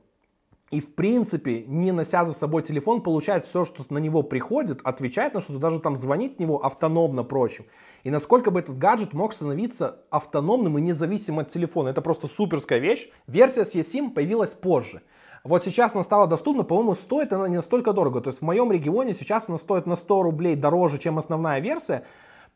и, 0.70 0.80
в 0.80 0.94
принципе, 0.94 1.62
не 1.66 1.92
нося 1.92 2.24
за 2.24 2.32
собой 2.32 2.62
телефон, 2.62 3.00
получать 3.00 3.46
все, 3.46 3.64
что 3.64 3.84
на 3.88 3.98
него 3.98 4.22
приходит, 4.22 4.80
отвечать 4.82 5.32
на 5.32 5.40
что-то, 5.40 5.58
даже 5.58 5.80
там 5.80 5.96
звонить 5.96 6.36
в 6.36 6.40
него 6.40 6.64
автономно 6.64 7.22
прочим. 7.22 7.66
И 8.02 8.10
насколько 8.10 8.50
бы 8.50 8.60
этот 8.60 8.76
гаджет 8.76 9.12
мог 9.12 9.32
становиться 9.32 10.02
автономным 10.10 10.78
и 10.78 10.82
независимым 10.82 11.40
от 11.40 11.50
телефона. 11.50 11.88
Это 11.88 12.02
просто 12.02 12.26
суперская 12.26 12.78
вещь. 12.78 13.08
Версия 13.26 13.64
с 13.64 13.74
eSIM 13.74 14.10
появилась 14.10 14.50
позже. 14.50 15.02
Вот 15.44 15.64
сейчас 15.64 15.94
она 15.94 16.02
стала 16.02 16.26
доступна, 16.26 16.64
по-моему, 16.64 16.96
стоит 16.96 17.32
она 17.32 17.48
не 17.48 17.56
настолько 17.56 17.92
дорого. 17.92 18.20
То 18.20 18.28
есть 18.28 18.40
в 18.40 18.44
моем 18.44 18.72
регионе 18.72 19.14
сейчас 19.14 19.48
она 19.48 19.58
стоит 19.58 19.86
на 19.86 19.94
100 19.94 20.22
рублей 20.22 20.56
дороже, 20.56 20.98
чем 20.98 21.18
основная 21.18 21.60
версия. 21.60 22.04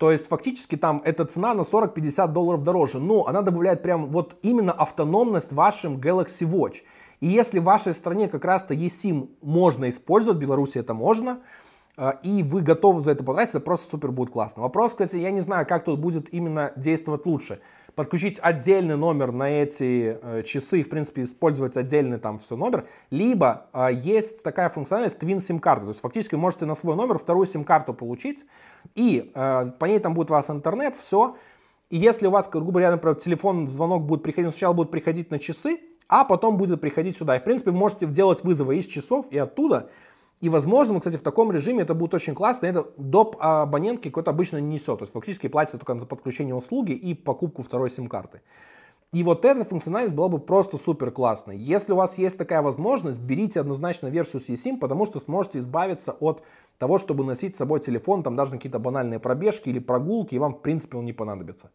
То 0.00 0.10
есть 0.10 0.28
фактически 0.28 0.76
там 0.76 1.02
эта 1.04 1.26
цена 1.26 1.52
на 1.52 1.60
40-50 1.60 2.28
долларов 2.28 2.62
дороже. 2.62 2.98
Но 2.98 3.26
она 3.26 3.42
добавляет 3.42 3.82
прям 3.82 4.06
вот 4.06 4.34
именно 4.40 4.72
автономность 4.72 5.52
вашим 5.52 5.98
Galaxy 5.98 6.48
Watch. 6.50 6.76
И 7.20 7.26
если 7.26 7.58
в 7.58 7.64
вашей 7.64 7.92
стране 7.92 8.26
как 8.26 8.46
раз-то 8.46 8.72
eSIM 8.72 9.28
можно 9.42 9.90
использовать, 9.90 10.38
в 10.38 10.40
Беларуси 10.40 10.78
это 10.78 10.94
можно, 10.94 11.40
э, 11.98 12.12
и 12.22 12.42
вы 12.42 12.62
готовы 12.62 13.02
за 13.02 13.10
это 13.10 13.24
потратиться, 13.24 13.60
просто 13.60 13.90
супер 13.90 14.10
будет 14.10 14.30
классно. 14.30 14.62
Вопрос, 14.62 14.92
кстати, 14.92 15.16
я 15.16 15.30
не 15.32 15.42
знаю, 15.42 15.66
как 15.66 15.84
тут 15.84 16.00
будет 16.00 16.32
именно 16.32 16.72
действовать 16.76 17.26
лучше. 17.26 17.60
Подключить 17.94 18.38
отдельный 18.40 18.96
номер 18.96 19.32
на 19.32 19.50
эти 19.50 20.18
э, 20.22 20.42
часы, 20.44 20.82
в 20.82 20.88
принципе, 20.88 21.24
использовать 21.24 21.76
отдельный 21.76 22.18
там 22.18 22.38
все 22.38 22.56
номер, 22.56 22.86
либо 23.10 23.66
э, 23.72 23.88
есть 23.92 24.42
такая 24.42 24.70
функциональность 24.70 25.18
Twin 25.18 25.38
SIM 25.38 25.60
карты, 25.60 25.84
то 25.84 25.90
есть 25.90 26.00
фактически 26.00 26.34
вы 26.34 26.40
можете 26.40 26.66
на 26.66 26.74
свой 26.74 26.96
номер 26.96 27.18
вторую 27.18 27.46
SIM 27.46 27.64
карту 27.64 27.94
получить, 27.94 28.44
и 28.94 29.30
э, 29.34 29.70
по 29.78 29.84
ней 29.86 29.98
там 29.98 30.14
будет 30.14 30.30
у 30.30 30.34
вас 30.34 30.50
интернет, 30.50 30.94
все. 30.94 31.36
И 31.90 31.96
если 31.96 32.26
у 32.26 32.30
вас, 32.30 32.48
грубо 32.48 32.70
говоря, 32.70 32.92
например, 32.92 33.16
телефон, 33.16 33.66
звонок 33.66 34.04
будет 34.04 34.22
приходить, 34.22 34.52
сначала 34.52 34.72
будет 34.72 34.90
приходить 34.90 35.30
на 35.30 35.38
часы, 35.38 35.80
а 36.08 36.24
потом 36.24 36.56
будет 36.56 36.80
приходить 36.80 37.16
сюда. 37.16 37.36
И, 37.36 37.40
в 37.40 37.44
принципе, 37.44 37.70
вы 37.70 37.78
можете 37.78 38.06
делать 38.06 38.44
вызовы 38.44 38.78
из 38.78 38.86
часов 38.86 39.26
и 39.30 39.38
оттуда. 39.38 39.90
И, 40.40 40.48
возможно, 40.48 40.98
кстати, 40.98 41.16
в 41.16 41.22
таком 41.22 41.52
режиме 41.52 41.82
это 41.82 41.94
будет 41.94 42.14
очень 42.14 42.34
классно. 42.34 42.66
Это 42.66 42.86
доп. 42.96 43.36
абонентки 43.40 44.08
какой-то 44.08 44.30
обычно 44.30 44.56
не 44.58 44.74
несет. 44.74 44.98
То 44.98 45.02
есть, 45.02 45.12
фактически 45.12 45.48
платится 45.48 45.78
только 45.78 45.98
за 45.98 46.06
подключение 46.06 46.54
услуги 46.54 46.92
и 46.92 47.14
покупку 47.14 47.62
второй 47.62 47.90
сим-карты. 47.90 48.40
И 49.12 49.24
вот 49.24 49.44
эта 49.44 49.64
функциональность 49.64 50.14
была 50.14 50.28
бы 50.28 50.38
просто 50.38 50.78
супер 50.78 51.10
классной. 51.10 51.58
Если 51.58 51.92
у 51.92 51.96
вас 51.96 52.16
есть 52.16 52.38
такая 52.38 52.62
возможность, 52.62 53.18
берите 53.18 53.58
однозначно 53.58 54.06
версию 54.06 54.40
с 54.40 54.48
eSIM, 54.48 54.78
потому 54.78 55.04
что 55.04 55.18
сможете 55.18 55.58
избавиться 55.58 56.12
от 56.12 56.44
того, 56.78 56.98
чтобы 56.98 57.24
носить 57.24 57.56
с 57.56 57.58
собой 57.58 57.80
телефон, 57.80 58.22
там 58.22 58.36
даже 58.36 58.52
какие-то 58.52 58.78
банальные 58.78 59.18
пробежки 59.18 59.68
или 59.68 59.80
прогулки, 59.80 60.36
и 60.36 60.38
вам 60.38 60.54
в 60.54 60.60
принципе 60.60 60.96
он 60.96 61.06
не 61.06 61.12
понадобится. 61.12 61.70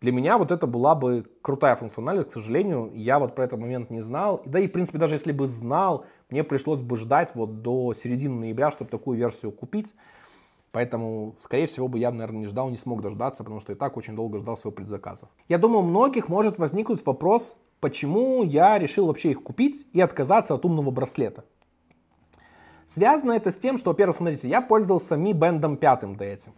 Для 0.00 0.12
меня 0.12 0.38
вот 0.38 0.52
это 0.52 0.66
была 0.66 0.94
бы 0.94 1.24
крутая 1.42 1.74
функциональность, 1.74 2.28
к 2.28 2.32
сожалению, 2.32 2.92
я 2.94 3.18
вот 3.18 3.34
про 3.34 3.44
этот 3.44 3.58
момент 3.58 3.90
не 3.90 4.00
знал. 4.00 4.42
Да 4.44 4.60
и 4.60 4.68
в 4.68 4.72
принципе 4.72 4.98
даже 4.98 5.14
если 5.14 5.32
бы 5.32 5.48
знал, 5.48 6.04
мне 6.30 6.42
пришлось 6.44 6.80
бы 6.80 6.96
ждать 6.96 7.34
вот 7.34 7.62
до 7.62 7.94
середины 7.94 8.34
ноября, 8.34 8.70
чтобы 8.70 8.90
такую 8.90 9.18
версию 9.18 9.52
купить. 9.52 9.94
Поэтому, 10.72 11.36
скорее 11.38 11.66
всего, 11.66 11.88
бы 11.88 11.98
я, 11.98 12.10
наверное, 12.10 12.40
не 12.40 12.46
ждал, 12.46 12.68
не 12.68 12.76
смог 12.76 13.00
дождаться, 13.00 13.44
потому 13.44 13.60
что 13.60 13.72
и 13.72 13.76
так 13.76 13.96
очень 13.96 14.14
долго 14.14 14.38
ждал 14.38 14.56
своего 14.56 14.76
предзаказа. 14.76 15.28
Я 15.48 15.58
думаю, 15.58 15.80
у 15.80 15.86
многих 15.86 16.28
может 16.28 16.58
возникнуть 16.58 17.04
вопрос, 17.06 17.58
почему 17.80 18.42
я 18.42 18.78
решил 18.78 19.06
вообще 19.06 19.30
их 19.30 19.42
купить 19.42 19.86
и 19.92 20.00
отказаться 20.00 20.54
от 20.54 20.64
умного 20.64 20.90
браслета. 20.90 21.44
Связано 22.86 23.32
это 23.32 23.50
с 23.50 23.56
тем, 23.56 23.78
что, 23.78 23.90
во-первых, 23.90 24.16
смотрите, 24.16 24.48
я 24.48 24.60
пользовался 24.60 25.14
Mi 25.14 25.32
Band 25.32 25.76
5 25.76 26.16
до 26.16 26.24
этим. 26.24 26.52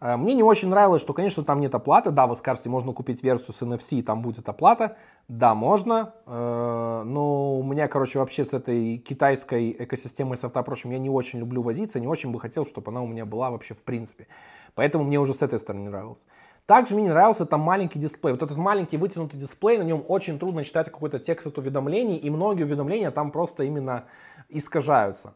Э, 0.00 0.16
мне 0.16 0.34
не 0.34 0.42
очень 0.42 0.68
нравилось, 0.68 1.02
что, 1.02 1.12
конечно, 1.12 1.44
там 1.44 1.60
нет 1.60 1.74
оплаты. 1.74 2.10
Да, 2.10 2.26
вы 2.26 2.36
скажете, 2.36 2.68
можно 2.68 2.92
купить 2.92 3.22
версию 3.22 3.54
с 3.54 3.62
NFC, 3.62 3.98
и 3.98 4.02
там 4.02 4.22
будет 4.22 4.48
оплата. 4.48 4.96
Да, 5.28 5.54
можно. 5.54 6.14
Э, 6.26 7.02
но 7.04 7.58
у 7.58 7.62
меня, 7.62 7.88
короче, 7.88 8.18
вообще 8.18 8.44
с 8.44 8.52
этой 8.52 8.98
китайской 8.98 9.76
экосистемой 9.78 10.36
софта, 10.36 10.62
впрочем, 10.62 10.90
я 10.90 10.98
не 10.98 11.10
очень 11.10 11.38
люблю 11.38 11.62
возиться, 11.62 12.00
не 12.00 12.08
очень 12.08 12.32
бы 12.32 12.40
хотел, 12.40 12.64
чтобы 12.64 12.90
она 12.90 13.02
у 13.02 13.06
меня 13.06 13.26
была 13.26 13.50
вообще 13.50 13.74
в 13.74 13.82
принципе. 13.82 14.26
Поэтому 14.74 15.04
мне 15.04 15.18
уже 15.18 15.34
с 15.34 15.42
этой 15.42 15.58
стороны 15.58 15.90
нравилось. 15.90 16.24
Также 16.66 16.94
мне 16.94 17.04
не 17.04 17.10
нравился 17.10 17.46
там 17.46 17.60
маленький 17.60 17.98
дисплей. 17.98 18.32
Вот 18.32 18.42
этот 18.42 18.56
маленький 18.56 18.96
вытянутый 18.96 19.40
дисплей, 19.40 19.78
на 19.78 19.82
нем 19.82 20.04
очень 20.06 20.38
трудно 20.38 20.64
читать 20.64 20.86
какой-то 20.86 21.18
текст 21.18 21.48
от 21.48 21.58
уведомлений, 21.58 22.16
и 22.16 22.30
многие 22.30 22.62
уведомления 22.62 23.10
там 23.10 23.32
просто 23.32 23.64
именно 23.64 24.04
искажаются. 24.48 25.34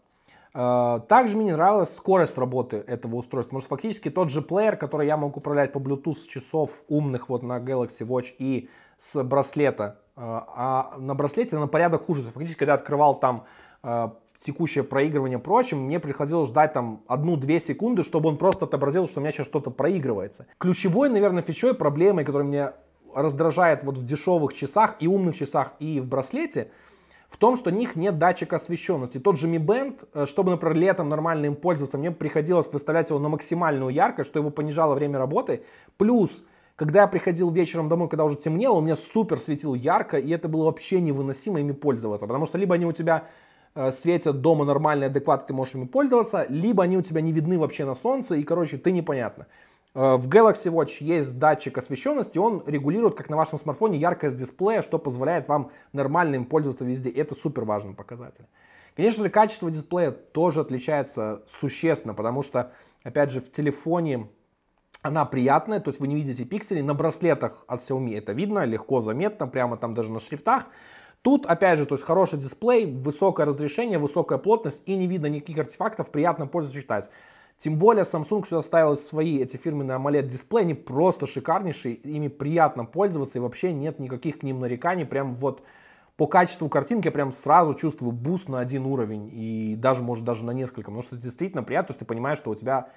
Э, 0.54 1.00
также 1.08 1.36
мне 1.36 1.46
не 1.46 1.52
нравилась 1.52 1.94
скорость 1.94 2.38
работы 2.38 2.84
этого 2.86 3.16
устройства, 3.16 3.60
что 3.60 3.68
фактически 3.68 4.08
тот 4.08 4.30
же 4.30 4.40
плеер, 4.40 4.76
который 4.76 5.06
я 5.06 5.16
могу 5.16 5.40
управлять 5.40 5.72
по 5.72 5.78
Bluetooth 5.78 6.16
с 6.16 6.26
часов 6.26 6.70
умных 6.88 7.28
вот 7.28 7.42
на 7.42 7.58
Galaxy 7.58 8.06
Watch 8.06 8.32
и 8.38 8.70
с 8.96 9.22
браслета, 9.22 9.98
э, 10.16 10.20
а 10.20 10.94
на 10.98 11.14
браслете 11.14 11.58
на 11.58 11.66
порядок 11.66 12.04
хуже. 12.04 12.22
Фактически, 12.22 12.60
когда 12.60 12.74
я 12.74 12.78
открывал 12.78 13.18
там 13.18 13.44
э, 13.82 14.08
текущее 14.44 14.84
проигрывание 14.84 15.40
прочим, 15.40 15.86
мне 15.86 15.98
приходилось 15.98 16.50
ждать 16.50 16.72
там 16.72 17.02
одну-две 17.08 17.58
секунды, 17.58 18.04
чтобы 18.04 18.28
он 18.28 18.38
просто 18.38 18.66
отобразил, 18.66 19.08
что 19.08 19.18
у 19.18 19.22
меня 19.22 19.32
сейчас 19.32 19.46
что-то 19.46 19.70
проигрывается. 19.70 20.46
Ключевой, 20.58 21.08
наверное, 21.08 21.42
фичой, 21.42 21.74
проблемой, 21.74 22.24
которая 22.24 22.46
меня 22.46 22.74
раздражает 23.12 23.82
вот 23.82 23.96
в 23.96 24.06
дешевых 24.06 24.54
часах 24.54 24.96
и 25.00 25.08
умных 25.08 25.36
часах 25.36 25.72
и 25.80 25.98
в 25.98 26.06
браслете– 26.06 26.70
в 27.34 27.36
том, 27.36 27.56
что 27.56 27.70
у 27.70 27.72
них 27.72 27.96
нет 27.96 28.16
датчика 28.16 28.56
освещенности. 28.56 29.18
Тот 29.18 29.40
же 29.40 29.48
Mi 29.48 29.58
Band, 29.58 30.06
э, 30.14 30.26
чтобы, 30.26 30.52
например, 30.52 30.76
летом 30.76 31.08
нормально 31.08 31.46
им 31.46 31.56
пользоваться, 31.56 31.98
мне 31.98 32.12
приходилось 32.12 32.72
выставлять 32.72 33.10
его 33.10 33.18
на 33.18 33.28
максимальную 33.28 33.90
яркость, 33.92 34.30
что 34.30 34.38
его 34.38 34.50
понижало 34.50 34.94
время 34.94 35.18
работы. 35.18 35.64
Плюс, 35.96 36.44
когда 36.76 37.00
я 37.00 37.06
приходил 37.08 37.50
вечером 37.50 37.88
домой, 37.88 38.08
когда 38.08 38.24
уже 38.24 38.36
темнело, 38.36 38.76
у 38.76 38.80
меня 38.80 38.94
супер 38.94 39.40
светил 39.40 39.74
ярко, 39.74 40.16
и 40.16 40.30
это 40.30 40.46
было 40.46 40.66
вообще 40.66 41.00
невыносимо 41.00 41.58
ими 41.58 41.72
пользоваться. 41.72 42.24
Потому 42.28 42.46
что 42.46 42.56
либо 42.56 42.76
они 42.76 42.86
у 42.86 42.92
тебя 42.92 43.24
э, 43.74 43.90
светят 43.90 44.40
дома 44.40 44.64
нормально, 44.64 45.06
адекватно, 45.06 45.48
ты 45.48 45.54
можешь 45.54 45.74
ими 45.74 45.86
пользоваться, 45.86 46.46
либо 46.48 46.84
они 46.84 46.96
у 46.96 47.02
тебя 47.02 47.20
не 47.20 47.32
видны 47.32 47.58
вообще 47.58 47.84
на 47.84 47.96
солнце, 47.96 48.36
и, 48.36 48.44
короче, 48.44 48.78
ты 48.78 48.92
непонятно. 48.92 49.48
Э, 49.94 50.16
в 50.16 50.28
Galaxy 50.28 50.72
Watch 50.72 50.96
есть 51.00 51.38
датчик 51.38 51.78
освещенности, 51.78 52.38
он 52.38 52.62
регулирует, 52.66 53.14
как 53.14 53.28
на 53.30 53.36
вашем 53.36 53.58
смартфоне, 53.58 53.98
яркость 53.98 54.36
дисплея, 54.36 54.82
что 54.82 54.98
позволяет 54.98 55.48
вам 55.48 55.70
нормально 55.92 56.36
им 56.36 56.44
пользоваться 56.44 56.84
везде. 56.84 57.10
Это 57.10 57.34
супер 57.34 57.64
важный 57.64 57.94
показатель. 57.94 58.46
Конечно 58.96 59.24
же, 59.24 59.30
качество 59.30 59.70
дисплея 59.70 60.10
тоже 60.10 60.60
отличается 60.60 61.42
существенно, 61.46 62.14
потому 62.14 62.42
что, 62.42 62.72
опять 63.02 63.30
же, 63.30 63.40
в 63.40 63.50
телефоне 63.50 64.28
она 65.02 65.24
приятная, 65.24 65.80
то 65.80 65.90
есть 65.90 66.00
вы 66.00 66.08
не 66.08 66.14
видите 66.14 66.44
пикселей. 66.44 66.82
На 66.82 66.94
браслетах 66.94 67.64
от 67.66 67.80
Xiaomi 67.80 68.16
это 68.16 68.32
видно, 68.32 68.64
легко 68.64 69.00
заметно, 69.00 69.46
прямо 69.46 69.76
там 69.76 69.94
даже 69.94 70.10
на 70.10 70.20
шрифтах. 70.20 70.66
Тут, 71.22 71.46
опять 71.46 71.78
же, 71.78 71.86
то 71.86 71.94
есть 71.94 72.04
хороший 72.04 72.38
дисплей, 72.38 72.86
высокое 72.86 73.46
разрешение, 73.46 73.98
высокая 73.98 74.38
плотность 74.38 74.82
и 74.86 74.94
не 74.94 75.06
видно 75.06 75.26
никаких 75.26 75.58
артефактов, 75.58 76.10
приятно 76.10 76.46
пользоваться 76.46 76.80
читать. 76.80 77.10
Тем 77.56 77.78
более 77.78 78.04
Samsung 78.04 78.46
сюда 78.46 78.62
ставил 78.62 78.96
свои 78.96 79.40
эти 79.40 79.56
фирменные 79.56 79.96
AMOLED 79.96 80.26
дисплеи, 80.26 80.62
они 80.62 80.74
просто 80.74 81.26
шикарнейшие, 81.26 81.94
ими 81.94 82.28
приятно 82.28 82.84
пользоваться 82.84 83.38
и 83.38 83.40
вообще 83.40 83.72
нет 83.72 83.98
никаких 83.98 84.40
к 84.40 84.42
ним 84.42 84.60
нареканий, 84.60 85.06
прям 85.06 85.34
вот 85.34 85.62
по 86.16 86.26
качеству 86.26 86.68
картинки 86.68 87.06
я 87.06 87.12
прям 87.12 87.32
сразу 87.32 87.74
чувствую 87.74 88.12
буст 88.12 88.48
на 88.48 88.60
один 88.60 88.86
уровень 88.86 89.30
и 89.32 89.76
даже, 89.76 90.02
может, 90.02 90.24
даже 90.24 90.44
на 90.44 90.52
несколько, 90.52 90.82
потому 90.82 91.02
что 91.02 91.16
это 91.16 91.24
действительно 91.24 91.62
приятно, 91.62 91.88
то 91.88 91.90
есть 91.92 92.00
ты 92.00 92.04
понимаешь, 92.04 92.38
что 92.38 92.50
у 92.50 92.54
тебя 92.54 92.88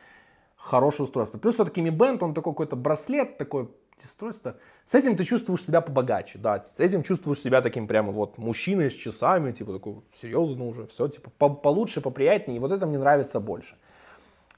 хорошее 0.55 1.05
устройство. 1.05 1.37
Плюс 1.37 1.55
все-таки 1.55 1.81
Mi 1.81 1.89
Band, 1.89 2.19
он 2.21 2.33
такой 2.33 2.53
какой-то 2.53 2.75
браслет, 2.75 3.37
такой 3.37 3.69
устройство. 4.03 4.57
С 4.85 4.93
этим 4.93 5.15
ты 5.15 5.23
чувствуешь 5.23 5.63
себя 5.63 5.81
побогаче, 5.81 6.37
да, 6.37 6.63
с 6.63 6.79
этим 6.79 7.03
чувствуешь 7.03 7.39
себя 7.39 7.61
таким 7.61 7.87
прямо 7.87 8.11
вот 8.11 8.37
мужчиной 8.37 8.91
с 8.91 8.93
часами, 8.93 9.51
типа 9.51 9.73
такой 9.73 9.95
серьезно 10.21 10.65
уже, 10.67 10.85
все, 10.87 11.07
типа 11.07 11.31
по 11.37 11.49
получше, 11.49 12.01
поприятнее, 12.01 12.57
и 12.57 12.59
вот 12.59 12.71
это 12.71 12.85
мне 12.85 12.99
нравится 12.99 13.39
больше. 13.39 13.77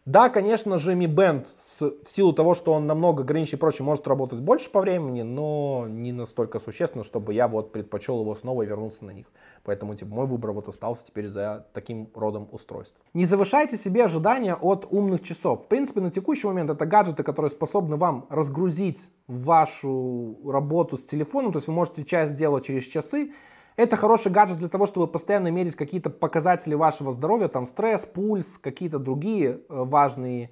Да, 0.10 0.30
конечно 0.30 0.80
же, 0.80 0.93
Mi 0.93 1.06
Band 1.06 1.45
с, 1.45 1.82
в 1.82 2.10
силу 2.10 2.34
того, 2.34 2.56
что 2.56 2.74
он 2.74 2.88
намного 2.88 3.24
ограниченнее 3.23 3.58
и 3.58 3.60
прочее, 3.60 3.86
может 3.86 4.08
работать 4.08 4.39
больше 4.39 4.72
по 4.72 4.82
времени, 4.82 5.22
но 5.22 5.86
не 5.88 6.12
настолько 6.12 6.60
существенно, 6.60 7.04
чтобы 7.04 7.36
я 7.36 7.48
вот 7.48 7.72
предпочел 7.72 8.19
его 8.22 8.34
снова 8.34 8.63
и 8.63 8.65
вернуться 8.65 9.06
на 9.06 9.12
них. 9.12 9.28
Поэтому 9.63 9.93
типа, 9.93 10.10
мой 10.10 10.26
выбор 10.26 10.52
вот 10.52 10.67
остался 10.67 11.06
теперь 11.06 11.28
за 11.28 11.67
таким 11.74 12.10
родом 12.15 12.50
устройств. 12.52 12.98
Не 13.13 13.26
завышайте 13.26 13.78
себе 13.78 14.06
ожидания 14.06 14.56
от 14.56 14.88
умных 14.89 15.22
часов. 15.22 15.65
В 15.65 15.67
принципе, 15.67 16.02
на 16.02 16.10
текущий 16.10 16.48
момент 16.48 16.72
это 16.72 16.88
гаджеты, 16.88 17.22
которые 17.22 17.52
способны 17.52 17.95
вам 17.95 18.26
разгрузить 18.32 19.12
вашу 19.28 20.39
работу 20.43 20.98
с 20.98 21.06
телефоном, 21.06 21.52
то 21.52 21.58
есть 21.58 21.67
вы 21.67 21.76
можете 21.76 22.04
часть 22.04 22.34
делать 22.34 22.65
через 22.65 22.86
часы, 22.86 23.32
это 23.80 23.96
хороший 23.96 24.30
гаджет 24.30 24.58
для 24.58 24.68
того, 24.68 24.86
чтобы 24.86 25.08
постоянно 25.08 25.50
мерить 25.52 25.78
какие-то 25.78 26.10
показатели 26.10 26.76
вашего 26.76 27.13
здоровья, 27.13 27.48
там 27.48 27.65
стресс, 27.65 28.06
пульс, 28.06 28.58
какие-то 28.58 29.00
другие 29.00 29.52
э, 29.52 29.58
важные 29.70 30.50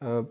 э, 0.00 0.24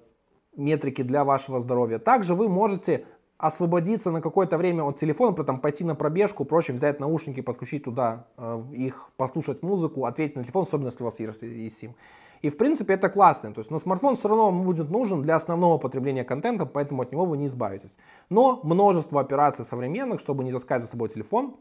метрики 0.55 1.03
для 1.03 1.23
вашего 1.23 1.59
здоровья. 1.59 1.99
Также 1.99 2.33
вы 2.33 2.49
можете 2.49 3.05
освободиться 3.37 4.09
на 4.09 4.19
какое-то 4.19 4.57
время 4.57 4.81
от 4.81 4.97
телефона, 4.97 5.33
при 5.33 5.43
этом 5.43 5.59
пойти 5.59 5.83
на 5.83 5.93
пробежку, 5.93 6.43
проще 6.43 6.73
взять 6.73 6.99
наушники, 6.99 7.41
подключить 7.41 7.83
туда 7.83 8.25
э, 8.35 8.63
их, 8.73 9.11
послушать 9.15 9.61
музыку, 9.61 10.05
ответить 10.05 10.35
на 10.35 10.43
телефон, 10.43 10.63
особенно 10.63 10.87
если 10.87 11.03
у 11.03 11.05
вас 11.05 11.19
есть, 11.19 11.43
есть 11.43 11.83
SIM. 11.83 11.91
И 12.41 12.49
в 12.49 12.57
принципе 12.57 12.95
это 12.95 13.09
классно. 13.09 13.53
То 13.53 13.59
есть, 13.59 13.69
но 13.69 13.77
смартфон 13.77 14.15
все 14.15 14.27
равно 14.27 14.45
вам 14.45 14.63
будет 14.63 14.89
нужен 14.89 15.21
для 15.21 15.35
основного 15.35 15.77
потребления 15.77 16.23
контента, 16.23 16.65
поэтому 16.65 17.03
от 17.03 17.11
него 17.11 17.25
вы 17.25 17.37
не 17.37 17.45
избавитесь. 17.45 17.97
Но 18.29 18.59
множество 18.63 19.21
операций 19.21 19.63
современных, 19.63 20.19
чтобы 20.19 20.43
не 20.43 20.51
таскать 20.51 20.81
за 20.81 20.87
собой 20.87 21.09
телефон, 21.09 21.57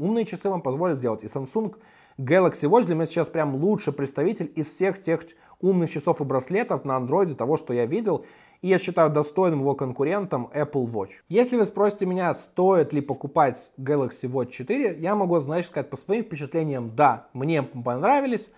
Умные 0.00 0.24
часы 0.24 0.48
вам 0.48 0.62
позволят 0.62 0.96
сделать. 0.96 1.22
И 1.24 1.26
Samsung 1.26 1.76
Galaxy 2.16 2.68
Watch 2.68 2.86
для 2.86 2.94
меня 2.94 3.04
сейчас 3.04 3.28
прям 3.28 3.54
лучший 3.54 3.92
представитель 3.92 4.50
из 4.56 4.68
всех 4.68 4.98
тех 4.98 5.20
умных 5.60 5.90
часов 5.90 6.22
и 6.22 6.24
браслетов 6.24 6.86
на 6.86 6.96
андроиде, 6.96 7.34
того, 7.34 7.58
что 7.58 7.74
я 7.74 7.84
видел. 7.84 8.24
И 8.62 8.68
я 8.68 8.78
считаю 8.78 9.10
достойным 9.10 9.60
его 9.60 9.74
конкурентом 9.74 10.50
Apple 10.54 10.90
Watch. 10.90 11.10
Если 11.28 11.58
вы 11.58 11.66
спросите 11.66 12.06
меня, 12.06 12.32
стоит 12.32 12.94
ли 12.94 13.02
покупать 13.02 13.72
Galaxy 13.78 14.24
Watch 14.24 14.52
4, 14.52 14.96
я 14.98 15.14
могу, 15.14 15.38
знаешь, 15.40 15.66
сказать 15.66 15.90
по 15.90 15.98
своим 15.98 16.24
впечатлениям, 16.24 16.96
да, 16.96 17.28
мне 17.34 17.62
понравились. 17.62 18.52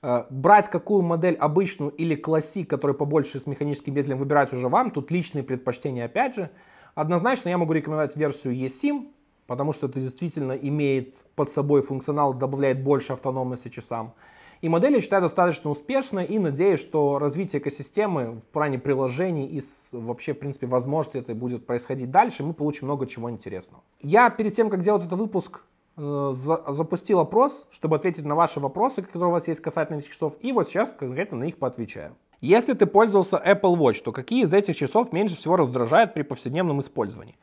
Э, 0.00 0.24
брать 0.30 0.68
какую 0.68 1.02
модель 1.02 1.34
обычную 1.34 1.90
или 1.90 2.14
классик, 2.14 2.70
который 2.70 2.96
побольше 2.96 3.38
с 3.38 3.46
механическим 3.46 3.92
безелем, 3.92 4.16
выбирать 4.16 4.54
уже 4.54 4.68
вам. 4.68 4.90
Тут 4.90 5.10
личные 5.10 5.44
предпочтения 5.44 6.06
опять 6.06 6.34
же. 6.36 6.50
Однозначно 6.94 7.50
я 7.50 7.58
могу 7.58 7.74
рекомендовать 7.74 8.16
версию 8.16 8.54
eSIM, 8.54 9.08
потому 9.46 9.72
что 9.72 9.86
это 9.86 10.00
действительно 10.00 10.52
имеет 10.52 11.24
под 11.34 11.50
собой 11.50 11.82
функционал, 11.82 12.34
добавляет 12.34 12.82
больше 12.82 13.12
автономности 13.12 13.68
часам. 13.68 14.14
И 14.62 14.68
модель, 14.68 14.94
я 14.94 15.00
считаю, 15.02 15.22
достаточно 15.22 15.70
успешная 15.70 16.24
и 16.24 16.38
надеюсь, 16.38 16.80
что 16.80 17.18
развитие 17.18 17.60
экосистемы 17.60 18.40
в 18.40 18.52
плане 18.52 18.78
приложений 18.78 19.46
и 19.48 19.62
вообще, 19.92 20.32
в 20.32 20.38
принципе, 20.38 20.66
возможности 20.66 21.18
это 21.18 21.34
будет 21.34 21.66
происходить 21.66 22.10
дальше, 22.10 22.42
мы 22.42 22.54
получим 22.54 22.86
много 22.86 23.06
чего 23.06 23.30
интересного. 23.30 23.82
Я 24.00 24.30
перед 24.30 24.54
тем, 24.56 24.70
как 24.70 24.82
делать 24.82 25.04
этот 25.04 25.18
выпуск, 25.18 25.60
э, 25.98 26.32
запустил 26.32 27.20
опрос, 27.20 27.66
чтобы 27.70 27.96
ответить 27.96 28.24
на 28.24 28.34
ваши 28.34 28.58
вопросы, 28.58 29.02
которые 29.02 29.28
у 29.28 29.32
вас 29.32 29.46
есть 29.46 29.60
касательно 29.60 29.98
этих 29.98 30.10
часов, 30.10 30.34
и 30.40 30.52
вот 30.52 30.68
сейчас 30.68 30.92
конкретно 30.92 31.38
на 31.38 31.44
них 31.44 31.58
поотвечаю. 31.58 32.16
Если 32.40 32.74
ты 32.74 32.86
пользовался 32.86 33.42
Apple 33.44 33.76
Watch, 33.76 34.02
то 34.02 34.12
какие 34.12 34.44
из 34.44 34.52
этих 34.52 34.76
часов 34.76 35.12
меньше 35.12 35.36
всего 35.36 35.56
раздражают 35.56 36.14
при 36.14 36.22
повседневном 36.22 36.80
использовании? 36.80 37.36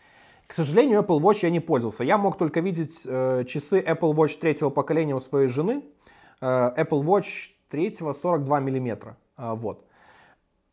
К 0.47 0.53
сожалению, 0.53 1.01
Apple 1.01 1.19
Watch 1.19 1.39
я 1.41 1.49
не 1.49 1.59
пользовался. 1.59 2.03
Я 2.03 2.17
мог 2.17 2.37
только 2.37 2.59
видеть 2.59 3.01
э, 3.05 3.43
часы 3.47 3.79
Apple 3.79 4.13
Watch 4.13 4.37
третьего 4.39 4.69
поколения 4.69 5.15
у 5.15 5.19
своей 5.19 5.47
жены. 5.47 5.83
Э, 6.41 6.73
Apple 6.77 7.03
Watch 7.03 7.51
третьего 7.69 8.13
42 8.13 8.59
миллиметра. 8.59 9.17
Э, 9.37 9.53
вот. 9.55 9.85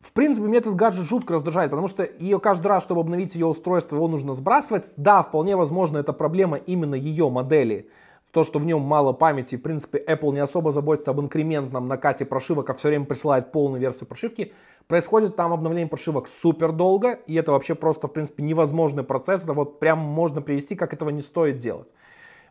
В 0.01 0.13
принципе, 0.13 0.47
мне 0.47 0.57
этот 0.57 0.75
гаджет 0.75 1.05
жутко 1.05 1.35
раздражает, 1.35 1.69
потому 1.69 1.87
что 1.87 2.03
ее 2.03 2.39
каждый 2.39 2.67
раз, 2.67 2.83
чтобы 2.83 3.01
обновить 3.01 3.35
ее 3.35 3.45
устройство, 3.45 3.95
его 3.95 4.07
нужно 4.07 4.33
сбрасывать. 4.33 4.89
Да, 4.97 5.21
вполне 5.21 5.55
возможно, 5.55 5.99
это 5.99 6.11
проблема 6.11 6.57
именно 6.57 6.95
ее 6.95 7.29
модели. 7.29 7.89
То, 8.31 8.45
что 8.45 8.59
в 8.59 8.65
нем 8.65 8.81
мало 8.81 9.11
памяти, 9.11 9.57
в 9.57 9.61
принципе, 9.61 10.01
Apple 10.07 10.33
не 10.33 10.39
особо 10.39 10.71
заботится 10.71 11.11
об 11.11 11.19
инкрементном 11.19 11.87
накате 11.87 12.25
прошивок, 12.25 12.69
а 12.69 12.73
все 12.73 12.87
время 12.87 13.05
присылает 13.05 13.51
полную 13.51 13.81
версию 13.81 14.07
прошивки. 14.07 14.53
Происходит 14.87 15.35
там 15.35 15.51
обновление 15.51 15.89
прошивок 15.89 16.29
супер 16.41 16.71
долго, 16.71 17.19
и 17.27 17.35
это 17.35 17.51
вообще 17.51 17.75
просто, 17.75 18.07
в 18.07 18.13
принципе, 18.13 18.43
невозможный 18.43 19.03
процесс. 19.03 19.43
Это 19.43 19.53
вот 19.53 19.79
прям 19.79 19.99
можно 19.99 20.41
привести, 20.41 20.75
как 20.75 20.93
этого 20.93 21.09
не 21.09 21.21
стоит 21.21 21.57
делать. 21.59 21.93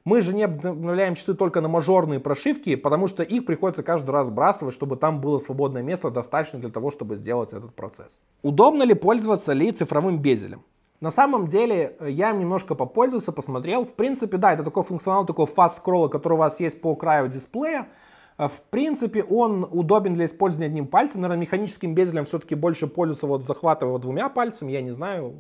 Мы 0.04 0.22
же 0.22 0.34
не 0.34 0.44
обновляем 0.44 1.14
часы 1.14 1.34
только 1.34 1.60
на 1.60 1.68
мажорные 1.68 2.20
прошивки, 2.20 2.74
потому 2.76 3.06
что 3.06 3.22
их 3.22 3.44
приходится 3.44 3.82
каждый 3.82 4.10
раз 4.10 4.28
сбрасывать, 4.28 4.74
чтобы 4.74 4.96
там 4.96 5.20
было 5.20 5.38
свободное 5.38 5.82
место 5.82 6.10
достаточно 6.10 6.58
для 6.58 6.70
того, 6.70 6.90
чтобы 6.90 7.16
сделать 7.16 7.52
этот 7.52 7.74
процесс. 7.74 8.20
Удобно 8.42 8.82
ли 8.82 8.94
пользоваться 8.94 9.52
ли 9.52 9.72
цифровым 9.72 10.18
безелем? 10.18 10.62
На 11.00 11.10
самом 11.10 11.46
деле, 11.46 11.96
э, 11.98 12.10
я 12.10 12.30
им 12.30 12.40
немножко 12.40 12.74
попользовался, 12.74 13.32
посмотрел. 13.32 13.84
В 13.84 13.94
принципе, 13.94 14.36
да, 14.36 14.52
это 14.52 14.62
такой 14.62 14.82
функционал, 14.82 15.24
такой 15.24 15.46
fast 15.46 15.82
scroll, 15.82 16.08
который 16.10 16.34
у 16.34 16.36
вас 16.36 16.60
есть 16.60 16.80
по 16.80 16.94
краю 16.94 17.28
дисплея. 17.28 17.88
Э, 18.36 18.48
в 18.48 18.62
принципе, 18.70 19.22
он 19.22 19.66
удобен 19.70 20.14
для 20.14 20.26
использования 20.26 20.66
одним 20.66 20.86
пальцем. 20.86 21.22
Наверное, 21.22 21.40
механическим 21.40 21.94
безелем 21.94 22.26
все-таки 22.26 22.54
больше 22.54 22.86
пользуются, 22.86 23.26
вот 23.26 23.44
захватывая 23.44 23.98
двумя 23.98 24.28
пальцами, 24.28 24.72
я 24.72 24.82
не 24.82 24.90
знаю. 24.90 25.36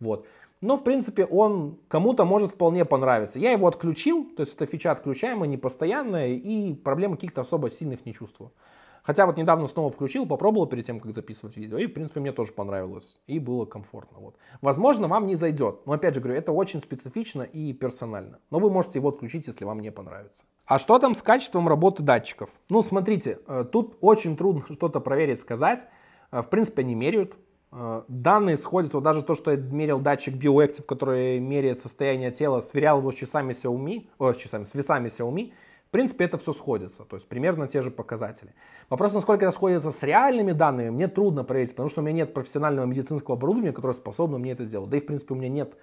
Вот. 0.00 0.26
Но, 0.60 0.76
в 0.76 0.82
принципе, 0.82 1.24
он 1.24 1.78
кому-то 1.88 2.24
может 2.24 2.52
вполне 2.52 2.84
понравиться. 2.84 3.38
Я 3.38 3.52
его 3.52 3.68
отключил, 3.68 4.24
то 4.36 4.42
есть 4.42 4.54
эта 4.54 4.66
фича 4.66 4.90
отключаемая, 4.90 5.48
не 5.48 5.56
постоянная, 5.56 6.28
и 6.28 6.74
проблем 6.74 7.14
каких-то 7.14 7.42
особо 7.42 7.70
сильных 7.70 8.04
не 8.06 8.12
чувствую. 8.12 8.52
Хотя 9.08 9.24
вот 9.24 9.38
недавно 9.38 9.66
снова 9.68 9.90
включил, 9.90 10.26
попробовал 10.26 10.66
перед 10.66 10.84
тем, 10.84 11.00
как 11.00 11.14
записывать 11.14 11.56
видео, 11.56 11.78
и, 11.78 11.86
в 11.86 11.94
принципе, 11.94 12.20
мне 12.20 12.30
тоже 12.30 12.52
понравилось, 12.52 13.20
и 13.26 13.38
было 13.38 13.64
комфортно. 13.64 14.18
Вот. 14.20 14.36
Возможно, 14.60 15.08
вам 15.08 15.26
не 15.26 15.34
зайдет, 15.34 15.86
но, 15.86 15.94
опять 15.94 16.14
же 16.14 16.20
говорю, 16.20 16.38
это 16.38 16.52
очень 16.52 16.78
специфично 16.78 17.40
и 17.40 17.72
персонально. 17.72 18.38
Но 18.50 18.58
вы 18.58 18.68
можете 18.68 18.98
его 18.98 19.08
отключить, 19.08 19.46
если 19.46 19.64
вам 19.64 19.80
не 19.80 19.90
понравится. 19.90 20.44
А 20.66 20.78
что 20.78 20.98
там 20.98 21.14
с 21.14 21.22
качеством 21.22 21.68
работы 21.68 22.02
датчиков? 22.02 22.50
Ну, 22.68 22.82
смотрите, 22.82 23.38
э, 23.46 23.64
тут 23.72 23.96
очень 24.02 24.36
трудно 24.36 24.62
что-то 24.70 25.00
проверить, 25.00 25.40
сказать. 25.40 25.86
Э, 26.30 26.42
в 26.42 26.50
принципе, 26.50 26.82
они 26.82 26.94
меряют, 26.94 27.34
Э, 27.70 28.02
данные 28.08 28.56
сходятся, 28.56 28.96
вот 28.96 29.04
даже 29.04 29.22
то, 29.22 29.34
что 29.34 29.50
я 29.50 29.56
мерил 29.58 30.00
датчик 30.00 30.34
BioActive, 30.34 30.82
который 30.82 31.38
меряет 31.38 31.78
состояние 31.78 32.30
тела, 32.30 32.62
сверял 32.62 32.98
его 32.98 33.12
с 33.12 33.14
часами 33.14 33.52
Xiaomi, 33.52 34.08
о, 34.18 34.32
с 34.32 34.36
часами, 34.36 34.64
с 34.64 34.74
весами 34.74 35.08
Xiaomi, 35.08 35.52
в 35.88 35.90
принципе, 35.90 36.26
это 36.26 36.36
все 36.36 36.52
сходится, 36.52 37.04
то 37.04 37.16
есть 37.16 37.26
примерно 37.26 37.66
те 37.66 37.80
же 37.80 37.90
показатели. 37.90 38.52
Вопрос, 38.90 39.14
насколько 39.14 39.46
это 39.46 39.54
сходится 39.54 39.90
с 39.90 40.02
реальными 40.02 40.52
данными, 40.52 40.90
мне 40.90 41.08
трудно 41.08 41.44
проверить, 41.44 41.70
потому 41.70 41.88
что 41.88 42.02
у 42.02 42.04
меня 42.04 42.16
нет 42.16 42.34
профессионального 42.34 42.84
медицинского 42.84 43.38
оборудования, 43.38 43.72
которое 43.72 43.94
способно 43.94 44.36
мне 44.36 44.52
это 44.52 44.64
сделать. 44.64 44.90
Да 44.90 44.98
и, 44.98 45.00
в 45.00 45.06
принципе, 45.06 45.32
у 45.32 45.38
меня 45.38 45.48
нет 45.48 45.78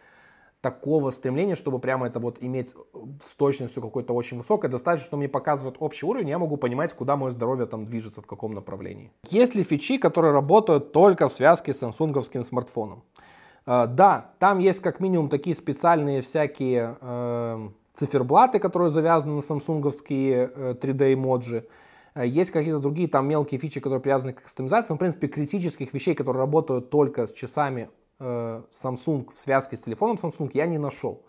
такого 0.62 1.10
стремления, 1.10 1.56
чтобы 1.56 1.80
прямо 1.80 2.06
это 2.06 2.20
вот 2.20 2.38
иметь 2.41 2.76
э, 2.76 2.98
с 3.24 3.36
точностью 3.36 3.82
какой-то 3.82 4.13
очень 4.13 4.38
высокой. 4.38 4.70
Достаточно, 4.70 5.08
что 5.08 5.18
мне 5.18 5.28
показывает 5.28 5.78
общий 5.80 6.06
уровень, 6.06 6.30
я 6.30 6.38
могу 6.38 6.58
понимать, 6.58 6.94
куда 6.94 7.15
мое 7.15 7.32
здоровье 7.32 7.65
там 7.65 7.86
движется, 7.86 8.22
в 8.22 8.28
каком 8.28 8.54
направлении. 8.54 9.12
Есть 9.30 9.56
ли 9.56 9.63
фичи, 9.63 9.98
которые 9.98 10.34
работают 10.34 10.91
только 10.91 11.30
в 11.30 11.32
связке 11.32 11.74
с 11.74 11.80
самсунговским 11.80 12.44
смартфоном? 12.44 13.04
Э, 13.65 13.88
да, 13.88 14.34
там 14.38 14.60
есть 14.60 14.82
как 14.82 15.00
минимум 15.00 15.30
такие 15.30 15.56
специальные 15.56 16.22
всякие 16.22 16.98
э, 17.02 17.70
циферблаты, 17.96 18.60
которые 18.60 18.90
завязаны 18.90 19.34
на 19.34 19.42
самсунговские 19.42 20.52
э, 20.54 20.76
3D-эмоджи. 20.80 21.68
Э, 22.14 22.28
есть 22.28 22.52
какие-то 22.52 22.80
другие 22.80 23.08
там 23.08 23.28
мелкие 23.28 23.60
фичи, 23.60 23.80
которые 23.80 24.02
привязаны 24.02 24.34
к 24.34 24.44
кастомизации. 24.44 24.94
Но, 24.94 24.96
в 24.96 25.00
принципе, 25.00 25.28
критических 25.28 25.94
вещей, 25.94 26.16
которые 26.16 26.42
работают 26.42 26.90
только 26.90 27.28
с 27.28 27.32
часами 27.32 27.90
Э, 28.20 28.62
Samsung 28.72 29.34
в 29.34 29.38
связке 29.38 29.76
с 29.76 29.82
телефоном 29.82 30.16
Samsung 30.16 30.50
я 30.54 30.66
не 30.68 30.78
нашел. 30.78 31.24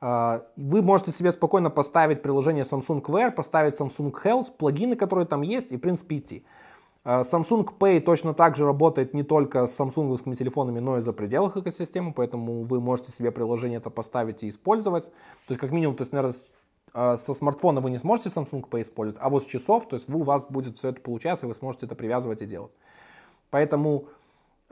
Э, 0.00 0.40
вы 0.56 0.80
можете 0.82 1.10
себе 1.10 1.30
спокойно 1.30 1.70
поставить 1.70 2.22
приложение 2.22 2.64
Samsung 2.64 3.02
Wear, 3.02 3.30
поставить 3.30 3.78
Samsung 3.78 4.12
Health, 4.24 4.56
плагины, 4.56 4.96
которые 4.96 5.26
там 5.26 5.42
есть, 5.42 5.72
и 5.72 5.76
в 5.76 5.80
принципе 5.80 6.18
идти. 6.18 6.44
Э, 7.04 7.22
Samsung 7.22 7.68
Pay 7.78 8.00
точно 8.00 8.34
так 8.34 8.56
же 8.56 8.64
работает 8.64 9.14
не 9.14 9.22
только 9.22 9.66
с 9.66 9.74
самсунговскими 9.74 10.34
телефонами, 10.34 10.80
но 10.80 10.98
и 10.98 11.00
за 11.00 11.12
пределах 11.12 11.56
экосистемы, 11.56 12.12
поэтому 12.12 12.64
вы 12.64 12.80
можете 12.80 13.12
себе 13.12 13.30
приложение 13.30 13.78
это 13.78 13.90
поставить 13.90 14.42
и 14.42 14.48
использовать. 14.48 15.06
То 15.06 15.50
есть 15.50 15.60
как 15.60 15.70
минимум, 15.70 15.96
то 15.96 16.02
есть, 16.02 16.12
наверное, 16.12 16.36
со 17.16 17.32
смартфона 17.32 17.80
вы 17.80 17.90
не 17.90 17.98
сможете 17.98 18.28
Samsung 18.28 18.68
Pay 18.68 18.82
использовать, 18.82 19.22
а 19.24 19.30
вот 19.30 19.42
с 19.42 19.46
часов, 19.46 19.88
то 19.88 19.96
есть 19.96 20.10
у 20.10 20.22
вас 20.22 20.44
будет 20.44 20.76
все 20.76 20.88
это 20.88 21.00
получаться, 21.00 21.46
и 21.46 21.48
вы 21.48 21.54
сможете 21.54 21.86
это 21.86 21.94
привязывать 21.94 22.42
и 22.42 22.46
делать. 22.46 22.76
Поэтому 23.50 24.08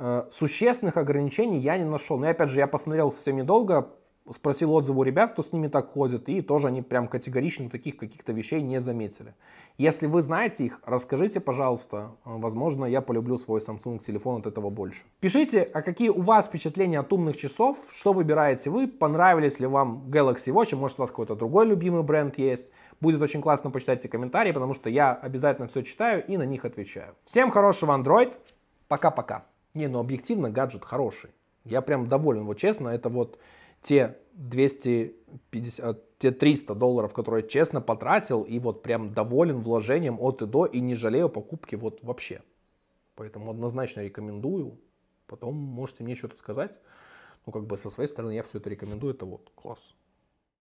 Э, 0.03 0.25
существенных 0.31 0.97
ограничений 0.97 1.59
я 1.59 1.77
не 1.77 1.85
нашел. 1.85 2.17
Но 2.17 2.27
опять 2.27 2.49
же, 2.49 2.59
я 2.59 2.67
посмотрел 2.67 3.13
совсем 3.13 3.37
недолго, 3.37 3.91
спросил 4.33 4.73
отзывы 4.73 5.01
у 5.01 5.03
ребят, 5.03 5.33
кто 5.33 5.43
с 5.43 5.53
ними 5.53 5.69
так 5.69 5.91
ходит, 5.91 6.29
и 6.29 6.43
тоже 6.43 6.69
они 6.69 6.83
прям 6.83 7.09
категорично 7.09 7.69
таких 7.69 7.97
каких-то 7.97 8.33
вещей 8.33 8.63
не 8.63 8.81
заметили. 8.81 9.35
Если 9.79 10.07
вы 10.07 10.23
знаете 10.23 10.65
их, 10.65 10.81
расскажите, 10.85 11.41
пожалуйста. 11.41 12.13
Возможно, 12.25 12.85
я 12.85 13.01
полюблю 13.01 13.39
свой 13.39 13.61
Samsung 13.61 13.99
телефон 13.99 14.41
от 14.41 14.47
этого 14.47 14.71
больше. 14.71 15.05
Пишите, 15.21 15.63
а 15.63 15.83
какие 15.83 16.11
у 16.11 16.23
вас 16.23 16.47
впечатления 16.47 17.01
от 17.01 17.13
умных 17.13 17.37
часов, 17.37 17.79
что 17.93 18.13
выбираете 18.13 18.71
вы, 18.71 18.89
понравились 18.89 19.59
ли 19.59 19.67
вам 19.67 20.05
Galaxy 20.09 20.53
Watch, 20.53 20.77
может 20.77 20.99
у 20.99 21.03
вас 21.03 21.11
какой-то 21.11 21.35
другой 21.35 21.67
любимый 21.67 22.03
бренд 22.03 22.39
есть. 22.39 22.71
Будет 23.01 23.23
очень 23.23 23.41
классно 23.41 23.71
почитать 23.71 24.01
эти 24.01 24.09
комментарии, 24.09 24.53
потому 24.53 24.75
что 24.75 24.91
я 24.91 25.15
обязательно 25.15 25.69
все 25.69 25.83
читаю 25.83 26.25
и 26.27 26.37
на 26.37 26.45
них 26.45 26.65
отвечаю. 26.65 27.15
Всем 27.25 27.51
хорошего 27.51 27.97
Android, 27.97 28.35
пока-пока. 28.89 29.47
Не, 29.73 29.89
ну 29.89 29.99
объективно 29.99 30.51
гаджет 30.51 30.85
хороший. 30.85 31.31
Я 31.65 31.81
прям 31.81 32.09
доволен, 32.09 32.45
вот 32.45 32.59
честно, 32.59 32.89
это 32.89 33.09
вот 33.09 33.39
те 33.83 34.19
250, 34.35 36.19
те 36.19 36.31
300 36.31 36.75
долларов, 36.75 37.13
которые 37.13 37.43
я 37.43 37.49
честно 37.49 37.81
потратил, 37.81 38.43
и 38.43 38.59
вот 38.59 38.83
прям 38.83 39.13
доволен 39.13 39.63
вложением 39.63 40.19
от 40.21 40.43
и 40.43 40.47
до, 40.47 40.67
и 40.67 40.81
не 40.81 40.95
жалею 40.95 41.29
покупки 41.29 41.77
вот 41.77 42.03
вообще. 42.03 42.43
Поэтому 43.15 43.51
однозначно 43.51 44.01
рекомендую. 44.01 44.79
Потом 45.27 45.55
можете 45.55 46.05
мне 46.05 46.15
что-то 46.15 46.37
сказать. 46.37 46.81
Ну, 47.47 47.53
как 47.53 47.67
бы 47.67 47.79
со 47.79 47.91
своей 47.91 48.09
стороны 48.09 48.33
я 48.33 48.43
все 48.43 48.59
это 48.59 48.71
рекомендую, 48.71 49.15
это 49.15 49.27
вот 49.27 49.51
класс. 49.55 49.95